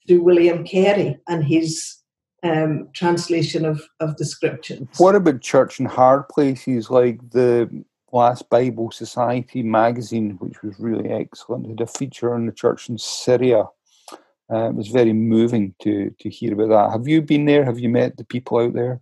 through 0.08 0.22
William 0.22 0.63
Carey 0.63 1.17
and 1.28 1.43
his 1.43 1.99
um, 2.43 2.89
translation 2.93 3.65
of, 3.65 3.82
of 3.99 4.17
the 4.17 4.25
scriptures. 4.25 4.88
What 4.97 5.15
about 5.15 5.41
church 5.41 5.80
in 5.80 5.86
hard 5.86 6.30
places 6.30 6.89
like 6.89 7.32
the 7.32 7.84
last 8.12 8.49
Bible 8.49 8.91
Society 8.91 9.63
magazine, 9.63 10.38
which 10.39 10.63
was 10.63 10.80
really 10.80 11.10
excellent, 11.10 11.67
had 11.67 11.82
a 11.82 11.88
feature 11.88 12.34
on 12.34 12.45
the 12.45 12.52
church 12.52 12.89
in 12.89 12.97
Syria 12.97 13.65
uh, 14.52 14.69
it 14.69 14.75
was 14.75 14.88
very 14.88 15.13
moving 15.13 15.75
to 15.82 16.13
to 16.19 16.30
hear 16.30 16.54
about 16.54 16.69
that. 16.69 16.91
Have 16.91 17.08
you 17.08 17.21
been 17.21 17.45
there? 17.45 17.63
Have 17.63 17.80
you 17.80 17.89
met 17.89 18.17
the 18.17 18.23
people 18.23 18.60
out 18.60 18.73
there? 18.73 19.02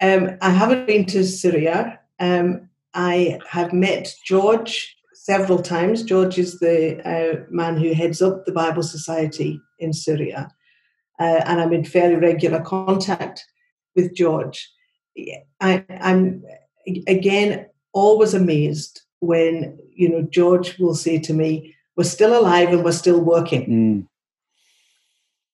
Um, 0.00 0.36
I 0.40 0.50
haven't 0.50 0.86
been 0.86 1.04
to 1.06 1.24
Syria. 1.24 1.98
Um, 2.20 2.68
I 2.94 3.40
have 3.48 3.72
met 3.72 4.14
George 4.24 4.94
several 5.14 5.62
times. 5.62 6.02
George 6.02 6.38
is 6.38 6.60
the 6.60 7.00
uh, 7.04 7.44
man 7.50 7.76
who 7.76 7.92
heads 7.92 8.22
up 8.22 8.44
the 8.44 8.52
Bible 8.52 8.82
Society 8.82 9.60
in 9.80 9.92
Syria, 9.92 10.48
uh, 11.18 11.42
and 11.46 11.60
I'm 11.60 11.72
in 11.72 11.84
fairly 11.84 12.16
regular 12.16 12.60
contact 12.60 13.44
with 13.94 14.14
George. 14.14 14.70
I, 15.60 15.84
I'm 16.00 16.44
again 17.06 17.66
always 17.92 18.34
amazed 18.34 19.02
when 19.20 19.78
you 19.94 20.08
know 20.08 20.22
George 20.22 20.78
will 20.78 20.94
say 20.94 21.18
to 21.20 21.32
me, 21.32 21.74
"We're 21.96 22.04
still 22.04 22.38
alive 22.38 22.68
and 22.68 22.84
we're 22.84 22.92
still 22.92 23.20
working." 23.20 23.66
Mm 23.68 24.06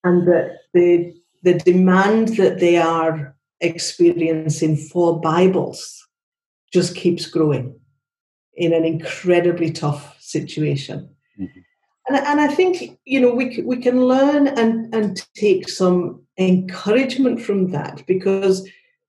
and 0.04 0.26
that 0.26 0.58
the 0.74 1.14
the 1.42 1.54
demand 1.54 2.36
that 2.36 2.60
they 2.60 2.76
are 2.76 3.34
experiencing 3.60 4.76
for 4.76 5.20
Bibles 5.20 6.06
just 6.72 6.94
keeps 6.94 7.26
growing 7.26 7.78
in 8.54 8.72
an 8.72 8.84
incredibly 8.84 9.70
tough 9.70 10.16
situation. 10.20 11.14
Mm-hmm. 11.38 11.60
And, 12.08 12.16
and 12.16 12.40
I 12.40 12.48
think 12.48 12.98
you 13.04 13.20
know 13.20 13.32
we 13.32 13.62
we 13.64 13.76
can 13.76 14.06
learn 14.06 14.48
and 14.48 14.92
and 14.94 15.24
take 15.34 15.68
some 15.68 16.22
encouragement 16.38 17.40
from 17.40 17.70
that 17.70 18.02
because 18.06 18.68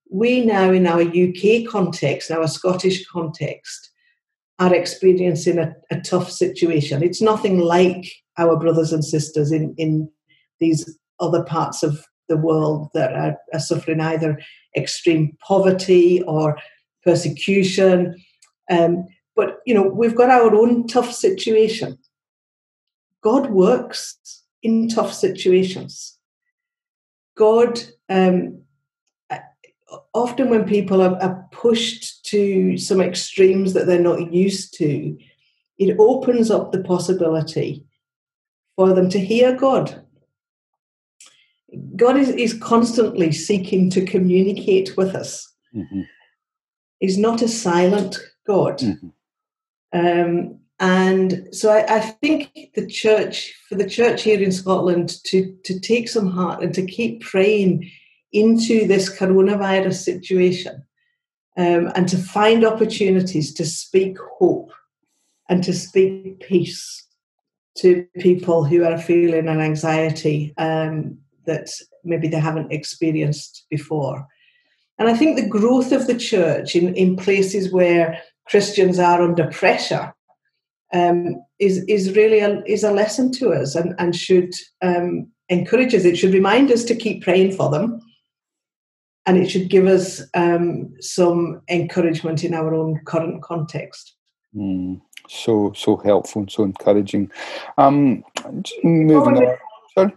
we 0.10 0.46
now 0.46 0.72
in 0.72 0.86
our 0.86 1.02
UK 1.02 1.68
context, 1.68 2.30
our 2.30 2.48
Scottish 2.48 3.08
context, 3.08 3.90
are 4.60 4.74
experiencing 4.74 5.58
a, 5.58 5.76
a 5.92 6.00
tough 6.02 6.32
situation. 6.32 7.02
It's 7.02 7.22
nothing 7.22 7.60
like 7.60 8.06
our 8.38 8.58
brothers 8.58 8.94
and 8.94 9.04
sisters 9.04 9.52
in 9.52 9.74
in 9.78 10.10
these 10.60 10.98
other 11.20 11.44
parts 11.44 11.84
of 11.84 12.06
the 12.30 12.38
world 12.38 12.90
that 12.94 13.14
are, 13.14 13.38
are 13.54 13.60
suffering 13.60 14.00
either 14.00 14.40
extreme 14.78 15.36
poverty 15.46 16.22
or 16.24 16.58
persecution. 17.04 18.16
Um, 18.70 19.06
but 19.36 19.60
you 19.66 19.74
know, 19.74 19.84
we've 19.84 20.16
got 20.16 20.30
our 20.30 20.54
own 20.56 20.88
tough 20.88 21.14
situation. 21.14 21.98
God 23.24 23.50
works 23.50 24.18
in 24.62 24.90
tough 24.90 25.14
situations. 25.14 26.18
God, 27.36 27.82
um, 28.10 28.62
often 30.14 30.50
when 30.50 30.66
people 30.66 31.02
are, 31.02 31.22
are, 31.22 31.48
pushed 31.52 32.26
to 32.26 32.78
some 32.78 33.00
extremes 33.00 33.74
that 33.74 33.86
they're 33.86 34.00
not 34.00 34.34
used 34.34 34.74
to, 34.76 35.18
it 35.78 35.96
opens 35.98 36.52
up 36.52 36.72
the 36.72 36.84
possibility 36.84 37.86
for 38.76 38.94
them 38.94 39.10
to 39.10 39.20
hear 39.20 39.56
God 39.56 40.04
God 41.96 42.18
is, 42.18 42.30
is 42.30 42.54
constantly 42.54 43.32
seeking 43.32 43.90
to 43.92 44.06
communicate 44.06 44.96
with 44.98 45.16
us. 45.16 45.52
Mm-hmm. 45.76 46.02
He's 47.00 47.18
not 47.18 47.42
a 47.42 47.48
silent 47.48 48.18
God. 48.46 48.80
Mm-hmm. 48.80 49.10
Um, 49.94 50.60
and 50.84 51.48
so 51.56 51.72
I, 51.72 51.96
I, 51.96 52.00
think 52.02 52.52
the 52.76 52.86
church, 52.86 53.54
for 53.70 53.76
the 53.76 53.90
church 53.90 54.24
here 54.24 54.42
in 54.42 54.52
Scotland, 54.52 55.16
to, 55.28 55.58
to 55.64 55.80
take 55.80 56.10
some 56.10 56.28
heart 56.28 56.62
and 56.62 56.74
to 56.74 56.86
keep 56.86 57.22
praying 57.22 57.90
into 58.34 58.86
this 58.86 59.10
coronavirus 59.10 60.04
situation 60.04 60.84
um, 61.56 61.90
and 61.96 62.10
to 62.10 62.18
find 62.18 62.66
opportunities 62.66 63.54
to 63.54 63.66
speak 63.66 64.18
hope 64.38 64.74
and 65.48 65.64
to 65.64 65.72
speak 65.72 66.42
peace 66.42 67.08
to 67.78 68.06
people 68.20 68.66
who 68.66 68.84
are 68.84 68.98
feeling 68.98 69.48
an 69.48 69.62
anxiety 69.62 70.54
um, 70.58 71.18
that 71.46 71.70
maybe 72.04 72.28
they 72.28 72.42
haven't 72.42 72.74
experienced 72.74 73.68
before. 73.70 74.28
And 75.00 75.08
I 75.08 75.16
think 75.16 75.38
the 75.38 75.48
growth 75.48 75.94
of 75.94 76.08
the 76.08 76.20
church 76.20 76.76
in, 76.76 76.94
in 76.96 77.16
places 77.16 77.72
where 77.72 78.22
Christians 78.50 79.00
are 79.00 79.22
under 79.22 79.48
pressure 79.48 80.13
um, 80.94 81.44
is 81.60 81.84
is 81.88 82.16
really 82.16 82.40
a, 82.40 82.64
is 82.66 82.84
a 82.84 82.92
lesson 82.92 83.32
to 83.34 83.52
us 83.52 83.76
and, 83.76 83.96
and 83.98 84.16
should 84.16 84.54
um, 84.82 85.28
encourage 85.50 85.94
us. 85.94 86.06
It 86.06 86.18
should 86.18 86.34
remind 86.34 86.72
us 86.72 86.84
to 86.86 86.96
keep 86.96 87.24
praying 87.24 87.54
for 87.56 87.70
them, 87.70 88.00
and 89.26 89.38
it 89.38 89.50
should 89.50 89.70
give 89.70 89.88
us 89.88 90.22
um, 90.34 90.94
some 91.00 91.62
encouragement 91.70 92.44
in 92.44 92.54
our 92.54 92.74
own 92.74 93.00
current 93.06 93.42
context. 93.42 94.16
Mm, 94.56 95.02
so 95.28 95.74
so 95.76 95.98
helpful 95.98 96.42
and 96.42 96.52
so 96.52 96.64
encouraging. 96.64 97.32
Um, 97.78 98.24
moving 98.84 99.38
on. 99.38 99.58
Sorry 99.96 100.14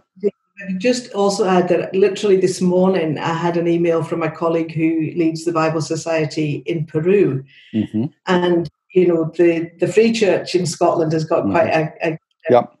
just 0.77 1.13
also 1.13 1.45
add 1.45 1.69
that 1.69 1.93
literally 1.93 2.37
this 2.37 2.61
morning 2.61 3.17
I 3.17 3.33
had 3.33 3.57
an 3.57 3.67
email 3.67 4.03
from 4.03 4.23
a 4.23 4.31
colleague 4.31 4.73
who 4.73 5.11
leads 5.15 5.45
the 5.45 5.51
Bible 5.51 5.81
Society 5.81 6.63
in 6.65 6.85
Peru, 6.85 7.43
mm-hmm. 7.73 8.05
and 8.25 8.69
you 8.93 9.07
know 9.07 9.31
the 9.35 9.71
the 9.79 9.87
Free 9.87 10.11
Church 10.11 10.55
in 10.55 10.65
Scotland 10.65 11.13
has 11.13 11.25
got 11.25 11.43
mm-hmm. 11.43 11.51
quite 11.51 11.67
a, 11.67 11.93
a, 12.03 12.19
yep. 12.49 12.73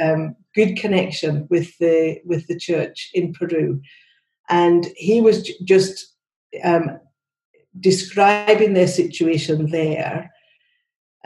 um, 0.00 0.36
good 0.54 0.76
connection 0.76 1.46
with 1.50 1.76
the 1.78 2.20
with 2.24 2.46
the 2.46 2.58
church 2.58 3.10
in 3.14 3.32
Peru, 3.32 3.80
and 4.48 4.86
he 4.96 5.20
was 5.20 5.42
j- 5.42 5.54
just 5.64 6.14
um, 6.62 6.98
describing 7.78 8.74
their 8.74 8.88
situation 8.88 9.70
there. 9.70 10.30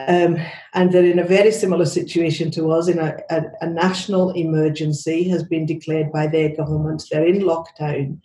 Um, 0.07 0.37
and 0.75 0.93
they're 0.93 1.05
in 1.05 1.19
a 1.19 1.25
very 1.25 1.51
similar 1.51 1.85
situation 1.85 2.53
to 2.53 2.71
us. 2.71 2.87
In 2.87 3.01
a, 3.01 3.17
a, 3.31 3.43
a, 3.63 3.69
national 3.69 4.31
emergency 4.31 5.29
has 5.29 5.43
been 5.43 5.67
declared 5.67 6.13
by 6.13 6.29
their 6.29 6.55
government. 6.55 7.03
They're 7.11 7.27
in 7.27 7.41
lockdown, 7.41 8.21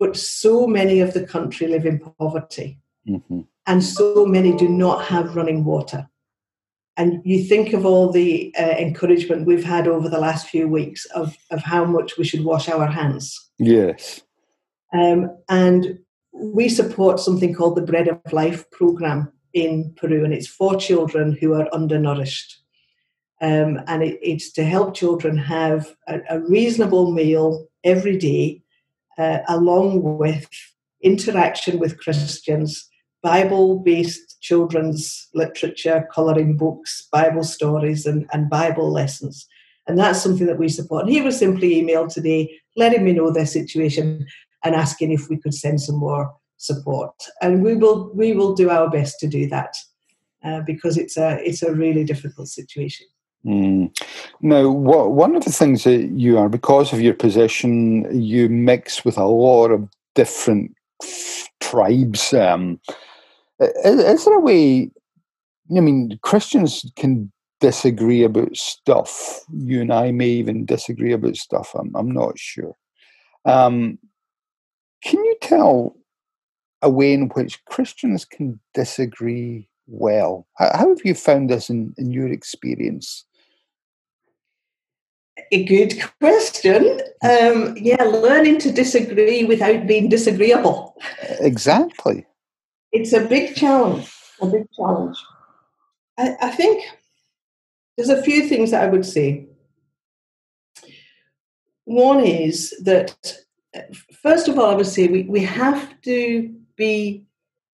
but 0.00 0.16
so 0.16 0.66
many 0.66 0.98
of 0.98 1.14
the 1.14 1.24
country 1.24 1.68
live 1.68 1.86
in 1.86 2.00
poverty, 2.18 2.80
mm-hmm. 3.08 3.40
and 3.66 3.84
so 3.84 4.26
many 4.26 4.56
do 4.56 4.68
not 4.68 5.04
have 5.06 5.36
running 5.36 5.64
water. 5.64 6.08
And 6.96 7.22
you 7.24 7.44
think 7.44 7.72
of 7.72 7.86
all 7.86 8.10
the 8.10 8.52
uh, 8.58 8.74
encouragement 8.76 9.46
we've 9.46 9.64
had 9.64 9.86
over 9.86 10.08
the 10.08 10.18
last 10.18 10.48
few 10.48 10.66
weeks 10.66 11.04
of, 11.06 11.36
of 11.52 11.62
how 11.62 11.84
much 11.84 12.18
we 12.18 12.24
should 12.24 12.44
wash 12.44 12.68
our 12.68 12.88
hands. 12.88 13.50
Yes. 13.58 14.20
Um, 14.92 15.36
and 15.48 16.00
we 16.32 16.68
support 16.68 17.20
something 17.20 17.54
called 17.54 17.76
the 17.76 17.82
Bread 17.82 18.08
of 18.08 18.32
Life 18.32 18.68
program 18.72 19.32
in 19.52 19.94
Peru, 19.96 20.24
and 20.24 20.34
it's 20.34 20.48
for 20.48 20.76
children 20.76 21.36
who 21.40 21.54
are 21.54 21.72
undernourished. 21.72 22.58
Um, 23.40 23.80
and 23.86 24.02
it, 24.02 24.18
it's 24.20 24.50
to 24.52 24.64
help 24.64 24.94
children 24.94 25.38
have 25.38 25.94
a, 26.08 26.20
a 26.28 26.40
reasonable 26.40 27.12
meal 27.12 27.68
every 27.84 28.16
day, 28.16 28.62
uh, 29.16 29.38
along 29.48 30.18
with 30.18 30.48
interaction 31.02 31.78
with 31.78 31.98
Christians, 31.98 32.88
Bible 33.22 33.80
based 33.80 34.40
children's 34.40 35.28
literature, 35.34 36.08
colouring 36.12 36.56
books, 36.56 37.08
Bible 37.10 37.44
stories, 37.44 38.06
and, 38.06 38.26
and 38.32 38.48
Bible 38.48 38.90
lessons. 38.90 39.46
And 39.86 39.98
that's 39.98 40.22
something 40.22 40.46
that 40.46 40.58
we 40.58 40.68
support. 40.68 41.04
And 41.04 41.12
he 41.12 41.22
was 41.22 41.38
simply 41.38 41.82
emailed 41.82 42.12
today, 42.12 42.60
letting 42.76 43.04
me 43.04 43.12
know 43.12 43.30
their 43.30 43.46
situation 43.46 44.26
and 44.64 44.74
asking 44.74 45.12
if 45.12 45.28
we 45.28 45.38
could 45.38 45.54
send 45.54 45.80
some 45.80 45.96
more 45.96 46.34
support. 46.58 47.14
And 47.40 47.62
we 47.62 47.74
will 47.74 48.10
we 48.14 48.32
will 48.32 48.54
do 48.54 48.70
our 48.70 48.90
best 48.90 49.18
to 49.20 49.26
do 49.26 49.48
that 49.48 49.74
uh, 50.44 50.60
because 50.60 50.96
it's 50.98 51.16
a 51.16 51.38
it's 51.42 51.62
a 51.62 51.72
really 51.72 52.04
difficult 52.04 52.48
situation. 52.48 53.06
Mm. 53.46 53.96
Now, 54.40 54.68
what, 54.68 55.12
one 55.12 55.36
of 55.36 55.44
the 55.44 55.52
things 55.52 55.84
that 55.84 56.10
you 56.10 56.38
are, 56.38 56.48
because 56.48 56.92
of 56.92 57.00
your 57.00 57.14
position, 57.14 58.20
you 58.20 58.48
mix 58.48 59.04
with 59.04 59.16
a 59.16 59.24
lot 59.24 59.70
of 59.70 59.88
different 60.14 60.74
tribes. 61.60 62.34
Um, 62.34 62.80
is, 63.60 64.00
is 64.00 64.24
there 64.24 64.34
a 64.34 64.40
way? 64.40 64.90
I 65.76 65.80
mean, 65.80 66.18
Christians 66.22 66.90
can 66.96 67.30
disagree 67.60 68.22
about 68.22 68.56
stuff. 68.56 69.40
You 69.52 69.80
and 69.80 69.92
I 69.92 70.12
may 70.12 70.28
even 70.28 70.64
disagree 70.64 71.12
about 71.12 71.36
stuff. 71.36 71.74
I'm, 71.74 71.94
I'm 71.94 72.10
not 72.10 72.38
sure. 72.38 72.76
Um, 73.44 73.98
can 75.02 75.24
you 75.24 75.36
tell 75.40 75.96
a 76.82 76.90
way 76.90 77.12
in 77.12 77.28
which 77.30 77.64
Christians 77.64 78.24
can 78.24 78.60
disagree 78.74 79.68
well? 79.86 80.46
How, 80.54 80.70
how 80.74 80.88
have 80.88 81.04
you 81.04 81.14
found 81.14 81.50
this 81.50 81.68
in, 81.70 81.94
in 81.98 82.12
your 82.12 82.28
experience? 82.28 83.24
A 85.52 85.64
good 85.64 85.94
question. 86.20 87.00
Um, 87.24 87.76
yeah, 87.76 88.02
learning 88.02 88.58
to 88.60 88.72
disagree 88.72 89.44
without 89.44 89.86
being 89.86 90.08
disagreeable. 90.08 90.96
Exactly. 91.40 92.26
It's 92.92 93.12
a 93.12 93.26
big 93.26 93.54
challenge. 93.54 94.10
A 94.40 94.46
big 94.46 94.66
challenge. 94.76 95.16
I, 96.18 96.36
I 96.40 96.50
think 96.50 96.84
there's 97.96 98.08
a 98.08 98.22
few 98.22 98.48
things 98.48 98.70
that 98.70 98.82
I 98.82 98.88
would 98.88 99.04
say. 99.04 99.46
One 101.84 102.20
is 102.20 102.74
that 102.84 103.38
first 104.22 104.48
of 104.48 104.58
all, 104.58 104.70
I 104.70 104.74
would 104.74 104.86
say 104.86 105.06
we, 105.08 105.22
we 105.24 105.40
have 105.40 106.00
to 106.02 106.54
be, 106.76 107.24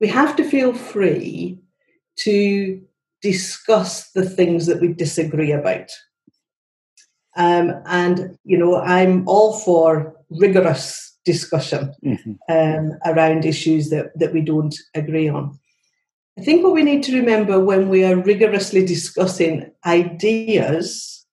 we 0.01 0.09
have 0.09 0.37
to 0.37 0.49
feel 0.49 0.73
free 0.73 1.59
to 2.17 2.81
discuss 3.23 4.11
the 4.11 4.29
things 4.29 4.67
that 4.67 4.81
we 4.81 4.93
disagree 4.93 5.53
about. 5.53 5.91
Um, 7.37 7.83
and, 7.87 8.39
you 8.45 8.57
know, 8.57 8.77
I'm 8.77 9.27
all 9.27 9.59
for 9.59 10.15
rigorous 10.31 11.14
discussion 11.25 11.93
mm-hmm. 12.05 12.33
um, 12.49 12.99
around 13.05 13.45
issues 13.45 13.91
that, 13.91 14.17
that 14.19 14.33
we 14.33 14.41
don't 14.41 14.75
agree 14.95 15.29
on. 15.29 15.59
I 16.39 16.43
think 16.43 16.65
what 16.65 16.75
we 16.75 16.83
need 16.83 17.03
to 17.05 17.17
remember 17.17 17.61
when 17.61 17.89
we 17.89 18.05
are 18.05 18.17
rigorously 18.17 18.85
discussing 18.85 19.71
ideas 19.87 21.25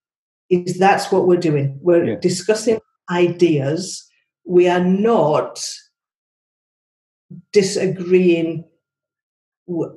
is 0.50 0.78
that's 0.78 1.12
what 1.12 1.28
we're 1.28 1.38
doing. 1.38 1.80
We're 1.82 2.06
yeah. 2.06 2.16
discussing 2.20 2.80
ideas 3.10 4.08
we 4.46 4.68
are 4.68 4.84
not 4.84 5.64
disagreeing 7.54 8.66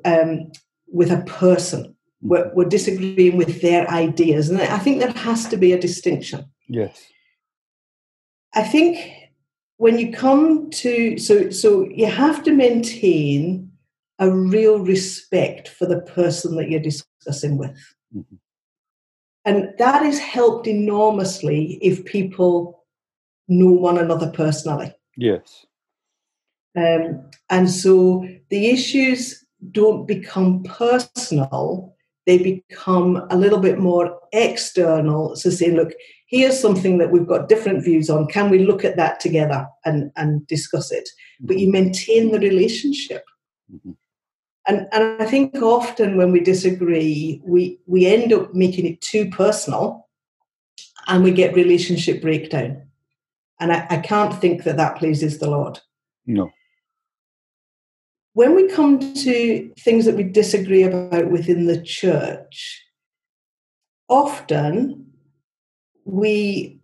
um, 0.04 0.52
with 0.86 1.10
a 1.10 1.22
person. 1.22 1.96
We're, 2.20 2.50
we're, 2.54 2.68
disagreeing 2.68 3.36
with 3.36 3.60
their 3.60 3.88
ideas. 3.90 4.48
And 4.48 4.60
I 4.60 4.78
think 4.78 5.00
there 5.00 5.10
has 5.10 5.46
to 5.48 5.56
be 5.56 5.72
a 5.72 5.80
distinction. 5.80 6.46
Yes. 6.68 7.06
I 8.54 8.62
think 8.62 9.23
when 9.76 9.98
you 9.98 10.12
come 10.12 10.70
to, 10.70 11.18
so, 11.18 11.50
so 11.50 11.88
you 11.88 12.06
have 12.06 12.42
to 12.44 12.52
maintain 12.52 13.70
a 14.18 14.30
real 14.30 14.78
respect 14.78 15.68
for 15.68 15.86
the 15.86 16.00
person 16.00 16.56
that 16.56 16.70
you're 16.70 16.80
discussing 16.80 17.58
with. 17.58 17.70
Mm-hmm. 18.14 18.36
And 19.44 19.74
that 19.78 20.04
is 20.04 20.18
helped 20.18 20.66
enormously 20.66 21.78
if 21.82 22.04
people 22.04 22.84
know 23.48 23.72
one 23.72 23.98
another 23.98 24.30
personally. 24.30 24.94
Yes. 25.16 25.66
Um, 26.76 27.30
and 27.50 27.70
so 27.70 28.26
the 28.50 28.68
issues 28.68 29.44
don't 29.70 30.06
become 30.06 30.62
personal, 30.62 31.94
they 32.26 32.38
become 32.38 33.26
a 33.30 33.36
little 33.36 33.58
bit 33.58 33.78
more 33.78 34.18
external. 34.32 35.36
So 35.36 35.50
say, 35.50 35.70
look, 35.70 35.92
here's 36.34 36.60
something 36.60 36.98
that 36.98 37.12
we've 37.12 37.26
got 37.26 37.48
different 37.48 37.84
views 37.84 38.10
on. 38.10 38.26
Can 38.26 38.50
we 38.50 38.58
look 38.64 38.84
at 38.84 38.96
that 38.96 39.20
together 39.20 39.66
and, 39.84 40.10
and 40.16 40.44
discuss 40.48 40.90
it? 40.90 41.04
Mm-hmm. 41.04 41.46
But 41.46 41.58
you 41.58 41.70
maintain 41.70 42.32
the 42.32 42.40
relationship. 42.40 43.24
Mm-hmm. 43.72 43.92
And, 44.66 44.88
and 44.92 45.22
I 45.22 45.26
think 45.26 45.54
often 45.56 46.16
when 46.16 46.32
we 46.32 46.40
disagree, 46.40 47.40
we, 47.44 47.78
we 47.86 48.06
end 48.06 48.32
up 48.32 48.52
making 48.54 48.86
it 48.86 49.00
too 49.00 49.30
personal 49.30 50.08
and 51.06 51.22
we 51.22 51.30
get 51.30 51.54
relationship 51.54 52.20
breakdown. 52.20 52.82
And 53.60 53.70
I, 53.70 53.86
I 53.90 53.98
can't 53.98 54.34
think 54.40 54.64
that 54.64 54.78
that 54.78 54.96
pleases 54.96 55.38
the 55.38 55.50
Lord. 55.50 55.78
No. 56.26 56.50
When 58.32 58.56
we 58.56 58.68
come 58.68 58.98
to 59.14 59.72
things 59.78 60.06
that 60.06 60.16
we 60.16 60.24
disagree 60.24 60.82
about 60.82 61.30
within 61.30 61.66
the 61.66 61.80
church, 61.80 62.82
often 64.08 65.13
we 66.04 66.80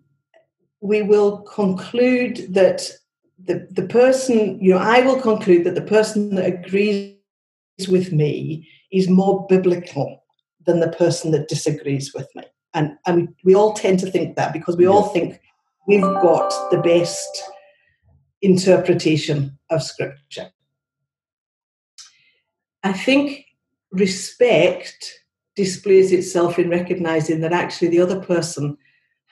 we 0.80 1.02
will 1.02 1.38
conclude 1.42 2.54
that 2.54 2.90
the, 3.44 3.66
the 3.70 3.86
person, 3.86 4.58
you 4.60 4.72
know, 4.72 4.78
I 4.78 5.02
will 5.02 5.20
conclude 5.20 5.64
that 5.64 5.74
the 5.74 5.82
person 5.82 6.34
that 6.34 6.46
agrees 6.46 7.16
with 7.88 8.12
me 8.12 8.68
is 8.90 9.08
more 9.08 9.46
biblical 9.46 10.24
than 10.66 10.80
the 10.80 10.92
person 10.92 11.30
that 11.32 11.48
disagrees 11.48 12.12
with 12.14 12.28
me. 12.34 12.44
And, 12.74 12.96
and 13.06 13.34
we 13.44 13.54
all 13.54 13.74
tend 13.74 13.98
to 14.00 14.10
think 14.10 14.36
that 14.36 14.52
because 14.52 14.76
we 14.76 14.86
all 14.86 15.08
think 15.08 15.40
we've 15.86 16.00
got 16.00 16.70
the 16.70 16.78
best 16.78 17.42
interpretation 18.42 19.58
of 19.70 19.82
scripture. 19.82 20.50
I 22.82 22.92
think 22.92 23.44
respect 23.92 25.20
displays 25.56 26.12
itself 26.12 26.58
in 26.58 26.70
recognizing 26.70 27.40
that 27.40 27.52
actually 27.52 27.88
the 27.88 28.00
other 28.00 28.20
person 28.20 28.78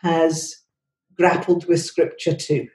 has 0.03 0.57
grappled 1.17 1.67
with 1.67 1.81
scripture 1.81 2.35
too. 2.35 2.69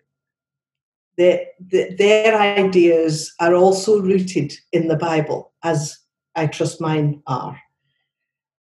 Their, 1.18 1.46
their 1.60 2.40
ideas 2.40 3.34
are 3.40 3.54
also 3.54 4.02
rooted 4.02 4.54
in 4.72 4.88
the 4.88 4.96
Bible, 4.96 5.54
as 5.64 5.98
I 6.36 6.48
trust 6.48 6.82
mine 6.82 7.22
are. 7.28 7.60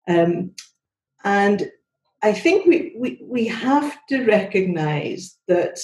Um, 0.07 0.51
and 1.24 1.72
I 2.22 2.34
think 2.34 2.66
we, 2.66 2.95
we, 2.97 3.22
we 3.24 3.47
have 3.47 3.97
to 4.09 4.26
recognize 4.26 5.38
that 5.47 5.80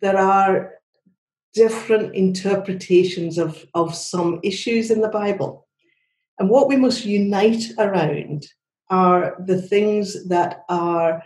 there 0.00 0.18
are 0.18 0.74
different 1.54 2.14
interpretations 2.14 3.38
of, 3.38 3.66
of 3.74 3.94
some 3.94 4.40
issues 4.42 4.90
in 4.90 5.00
the 5.00 5.08
Bible. 5.08 5.66
And 6.38 6.48
what 6.48 6.68
we 6.68 6.76
must 6.76 7.04
unite 7.04 7.64
around 7.78 8.46
are 8.90 9.36
the 9.46 9.60
things 9.60 10.28
that 10.28 10.64
are 10.68 11.22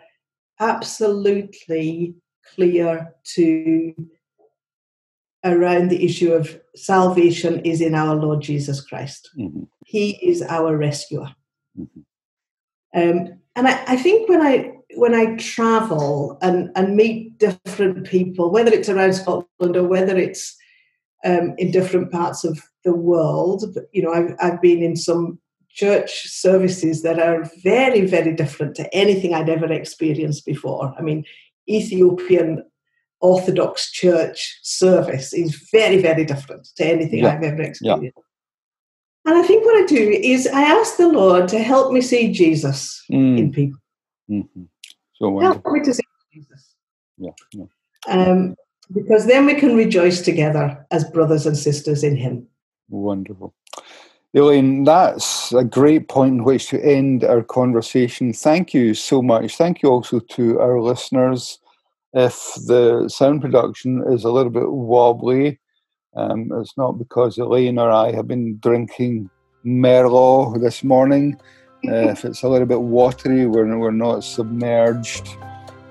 absolutely 0.60 2.14
clear 2.54 3.14
to 3.34 3.94
around 5.44 5.90
the 5.90 6.04
issue 6.04 6.32
of 6.32 6.58
salvation 6.74 7.60
is 7.60 7.80
in 7.80 7.94
our 7.94 8.14
Lord 8.14 8.40
Jesus 8.40 8.80
Christ. 8.80 9.30
Mm-hmm. 9.38 9.64
He 9.84 10.12
is 10.26 10.42
our 10.42 10.76
rescuer. 10.76 11.34
Mm-hmm. 11.78 12.00
Um, 12.96 13.40
and 13.56 13.68
I, 13.68 13.84
I 13.86 13.96
think 13.96 14.28
when 14.28 14.40
I 14.40 14.72
when 14.96 15.14
I 15.14 15.36
travel 15.36 16.38
and, 16.40 16.70
and 16.76 16.96
meet 16.96 17.38
different 17.38 18.06
people, 18.06 18.50
whether 18.50 18.72
it's 18.72 18.88
around 18.88 19.14
Scotland 19.14 19.76
or 19.76 19.84
whether 19.84 20.16
it's 20.16 20.56
um, 21.24 21.54
in 21.58 21.70
different 21.70 22.12
parts 22.12 22.44
of 22.44 22.60
the 22.84 22.94
world, 22.94 23.76
you 23.92 24.02
know, 24.02 24.12
I've, 24.12 24.34
I've 24.40 24.62
been 24.62 24.82
in 24.82 24.94
some 24.94 25.40
church 25.74 26.28
services 26.28 27.02
that 27.02 27.18
are 27.18 27.50
very, 27.62 28.06
very 28.06 28.32
different 28.32 28.76
to 28.76 28.94
anything 28.94 29.34
I'd 29.34 29.48
ever 29.48 29.70
experienced 29.72 30.46
before. 30.46 30.94
I 30.96 31.02
mean, 31.02 31.24
Ethiopian 31.68 32.64
Orthodox 33.20 33.90
Church 33.90 34.60
service 34.62 35.32
is 35.32 35.68
very, 35.72 36.00
very 36.00 36.24
different 36.24 36.68
to 36.76 36.84
anything 36.86 37.20
yeah. 37.20 37.34
I've 37.34 37.42
ever 37.42 37.62
experienced. 37.62 38.16
Yeah. 38.16 38.22
And 39.26 39.38
I 39.38 39.42
think 39.42 39.64
what 39.64 39.82
I 39.82 39.86
do 39.86 40.10
is 40.10 40.46
I 40.46 40.62
ask 40.62 40.96
the 40.96 41.08
Lord 41.08 41.48
to 41.48 41.58
help 41.58 41.92
me 41.92 42.00
see 42.02 42.32
Jesus 42.32 43.02
mm. 43.10 43.38
in 43.38 43.52
people. 43.52 43.80
Mm-hmm. 44.30 44.64
So 45.14 45.40
help 45.40 45.66
me 45.66 45.80
to 45.80 45.94
see 45.94 46.02
Jesus. 46.32 46.74
Yeah. 47.16 47.30
yeah. 47.52 47.64
Um, 48.06 48.54
because 48.92 49.26
then 49.26 49.46
we 49.46 49.54
can 49.54 49.74
rejoice 49.74 50.20
together 50.20 50.86
as 50.90 51.04
brothers 51.04 51.46
and 51.46 51.56
sisters 51.56 52.04
in 52.04 52.16
Him. 52.16 52.46
Wonderful. 52.90 53.54
Elaine, 54.34 54.82
that's 54.82 55.52
a 55.52 55.62
great 55.62 56.08
point 56.08 56.34
in 56.34 56.44
which 56.44 56.68
to 56.68 56.84
end 56.84 57.22
our 57.22 57.42
conversation. 57.42 58.32
Thank 58.32 58.74
you 58.74 58.92
so 58.92 59.22
much. 59.22 59.56
Thank 59.56 59.80
you 59.80 59.90
also 59.90 60.18
to 60.18 60.60
our 60.60 60.80
listeners. 60.80 61.60
If 62.12 62.34
the 62.66 63.08
sound 63.08 63.42
production 63.42 64.02
is 64.12 64.24
a 64.24 64.30
little 64.30 64.50
bit 64.50 64.68
wobbly, 64.68 65.60
um, 66.16 66.50
it's 66.54 66.76
not 66.76 66.98
because 66.98 67.38
Elaine 67.38 67.78
or 67.78 67.90
I 67.90 68.10
have 68.10 68.26
been 68.26 68.58
drinking 68.58 69.30
Merlot 69.64 70.60
this 70.60 70.84
morning. 70.84 71.36
Uh, 71.86 72.08
if 72.08 72.24
it's 72.24 72.42
a 72.42 72.48
little 72.48 72.66
bit 72.66 72.80
watery, 72.80 73.46
we're, 73.46 73.76
we're 73.76 73.90
not 73.90 74.24
submerged. 74.24 75.28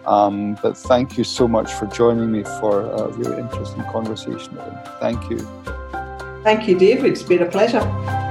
Um, 0.08 0.58
but 0.64 0.76
thank 0.76 1.20
you 1.20 1.24
so 1.24 1.48
much 1.48 1.72
for 1.72 1.86
joining 1.86 2.32
me 2.32 2.42
for 2.60 2.82
a 2.82 3.10
really 3.10 3.40
interesting 3.40 3.84
conversation. 3.84 4.58
Thank 5.00 5.30
you. 5.30 5.38
Thank 6.44 6.68
you, 6.68 6.80
Dave. 6.80 7.06
It's 7.06 7.22
been 7.22 7.44
a 7.44 7.46
pleasure. 7.46 8.23